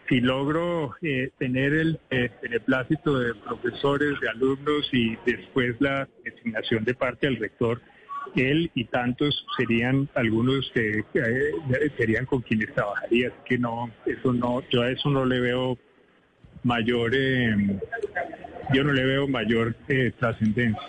si 0.09 0.21
logro 0.21 0.95
eh, 1.03 1.31
tener 1.39 1.73
el 1.75 2.01
beneplácito 2.11 3.19
de 3.19 3.35
profesores, 3.35 4.19
de 4.21 4.29
alumnos 4.29 4.89
y 4.93 5.17
después 5.25 5.77
la 5.81 6.09
designación 6.25 6.85
de 6.85 6.95
parte 6.95 7.27
del 7.27 7.37
rector, 7.37 7.81
él 8.37 8.71
y 8.75 8.85
tantos 8.85 9.47
serían 9.57 10.09
algunos 10.15 10.71
que 10.73 11.05
serían 11.97 12.27
con 12.27 12.41
quienes 12.41 12.73
trabajaría. 12.75 13.29
Así 13.29 13.37
que 13.47 13.59
no, 13.59 13.91
eso 14.07 14.33
no, 14.33 14.63
yo 14.71 14.83
a 14.83 14.91
eso 14.91 15.11
no 15.11 15.25
le 15.25 15.41
veo 15.41 15.79
mayor, 16.63 17.13
yo 18.73 18.85
no 18.85 18.93
le 18.93 19.05
veo 19.05 19.29
mayor 19.29 19.75
trascendencia. 20.19 20.81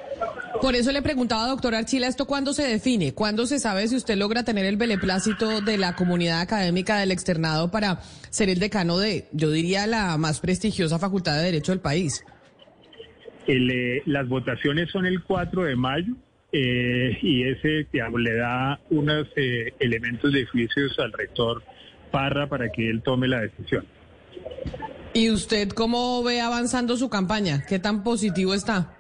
Por 0.62 0.76
eso 0.76 0.92
le 0.92 1.02
preguntaba, 1.02 1.48
doctor 1.48 1.76
Archila, 1.76 2.08
¿esto 2.08 2.26
cuándo 2.26 2.54
se 2.54 2.64
define? 2.64 3.14
¿Cuándo 3.14 3.46
se 3.46 3.60
sabe 3.60 3.88
si 3.88 3.96
usted 3.96 4.16
logra 4.16 4.44
tener 4.44 4.66
el 4.66 4.78
beneplácito 4.78 5.62
de 5.62 5.78
la 5.78 5.96
comunidad 5.96 6.40
académica 6.40 6.98
del 6.98 7.12
externado 7.12 7.72
para 7.72 8.00
ser 8.30 8.50
el 8.50 8.60
decano 8.60 8.98
de, 8.98 9.26
yo 9.34 9.52
diría, 9.52 9.88
la 9.88 10.18
más 10.18 10.40
prestigiosa 10.40 11.00
facultad 11.00 11.36
de 11.38 11.44
Derecho 11.44 11.72
del 11.72 11.82
país? 11.82 12.24
Eh, 13.48 14.02
las 14.06 14.28
votaciones 14.28 14.90
son 14.90 15.06
el 15.06 15.22
4 15.24 15.64
de 15.64 15.76
mayo 15.76 16.14
eh, 16.52 17.18
y 17.22 17.44
ese 17.44 17.88
le 17.92 18.36
da 18.36 18.80
unos 18.90 19.28
eh, 19.36 19.74
elementos 19.80 20.32
de 20.32 20.46
juicios 20.46 20.98
al 21.00 21.12
rector 21.12 21.62
Parra 22.12 22.48
para 22.48 22.70
que 22.70 22.90
él 22.90 23.02
tome 23.02 23.28
la 23.28 23.42
decisión. 23.42 23.86
¿Y 25.14 25.30
usted 25.30 25.70
cómo 25.70 26.24
ve 26.24 26.42
avanzando 26.42 26.98
su 26.98 27.10
campaña? 27.10 27.64
¿Qué 27.68 27.78
tan 27.78 28.04
positivo 28.04 28.54
está? 28.54 28.98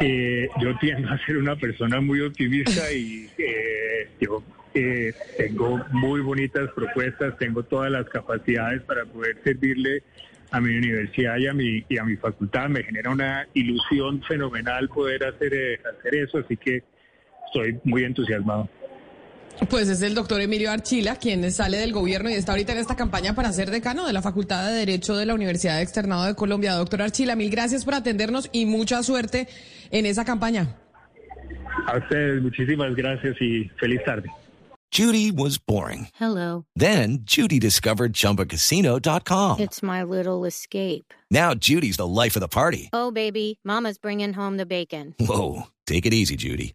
Eh, 0.00 0.48
yo 0.60 0.78
tiendo 0.78 1.10
a 1.10 1.18
ser 1.26 1.36
una 1.36 1.56
persona 1.56 2.00
muy 2.00 2.22
optimista 2.22 2.90
y 2.90 3.28
eh, 3.36 4.08
yo 4.18 4.42
eh, 4.72 5.12
tengo 5.36 5.84
muy 5.92 6.22
bonitas 6.22 6.70
propuestas, 6.74 7.36
tengo 7.38 7.62
todas 7.64 7.90
las 7.90 8.08
capacidades 8.08 8.80
para 8.82 9.04
poder 9.04 9.36
servirle 9.44 10.02
a 10.50 10.60
mi 10.60 10.74
universidad 10.74 11.36
y 11.36 11.46
a 11.46 11.52
mi, 11.52 11.84
y 11.86 11.98
a 11.98 12.04
mi 12.04 12.16
facultad. 12.16 12.70
Me 12.70 12.82
genera 12.82 13.10
una 13.10 13.46
ilusión 13.52 14.22
fenomenal 14.22 14.88
poder 14.88 15.24
hacer, 15.24 15.80
hacer 15.98 16.14
eso, 16.14 16.38
así 16.38 16.56
que 16.56 16.82
estoy 17.46 17.78
muy 17.84 18.04
entusiasmado. 18.04 18.70
Pues 19.68 19.88
es 19.88 20.02
el 20.02 20.14
doctor 20.14 20.40
Emilio 20.40 20.70
Archila, 20.70 21.16
quien 21.16 21.50
sale 21.52 21.78
del 21.78 21.92
gobierno 21.92 22.30
y 22.30 22.34
está 22.34 22.52
ahorita 22.52 22.72
en 22.72 22.78
esta 22.78 22.96
campaña 22.96 23.34
para 23.34 23.52
ser 23.52 23.70
decano 23.70 24.06
de 24.06 24.12
la 24.12 24.22
Facultad 24.22 24.66
de 24.66 24.72
Derecho 24.72 25.16
de 25.16 25.26
la 25.26 25.34
Universidad 25.34 25.76
de 25.76 25.82
Externado 25.82 26.24
de 26.24 26.34
Colombia. 26.34 26.74
Doctor 26.74 27.02
Archila, 27.02 27.36
mil 27.36 27.50
gracias 27.50 27.84
por 27.84 27.94
atendernos 27.94 28.48
y 28.52 28.66
mucha 28.66 29.02
suerte 29.02 29.48
en 29.90 30.06
esa 30.06 30.24
campaña. 30.24 30.76
A 31.86 31.98
ustedes, 31.98 32.42
muchísimas 32.42 32.94
gracias 32.96 33.36
y 33.40 33.64
feliz 33.78 34.00
tarde. 34.04 34.28
Judy 34.92 35.30
was 35.30 35.56
boring. 35.58 36.08
Hello. 36.18 36.64
Then 36.74 37.20
Judy 37.22 37.60
discovered 37.60 38.12
chumbacasino.com. 38.12 39.60
It's 39.60 39.84
my 39.84 40.02
little 40.02 40.44
escape. 40.44 41.14
Now 41.30 41.54
Judy's 41.54 41.96
the 41.96 42.08
life 42.08 42.34
of 42.34 42.40
the 42.40 42.48
party. 42.48 42.90
Oh, 42.92 43.12
baby, 43.12 43.60
Mama's 43.64 43.98
bringing 43.98 44.32
home 44.32 44.56
the 44.56 44.66
bacon. 44.66 45.14
Whoa. 45.20 45.68
Take 45.86 46.06
it 46.06 46.14
easy, 46.14 46.36
Judy. 46.36 46.74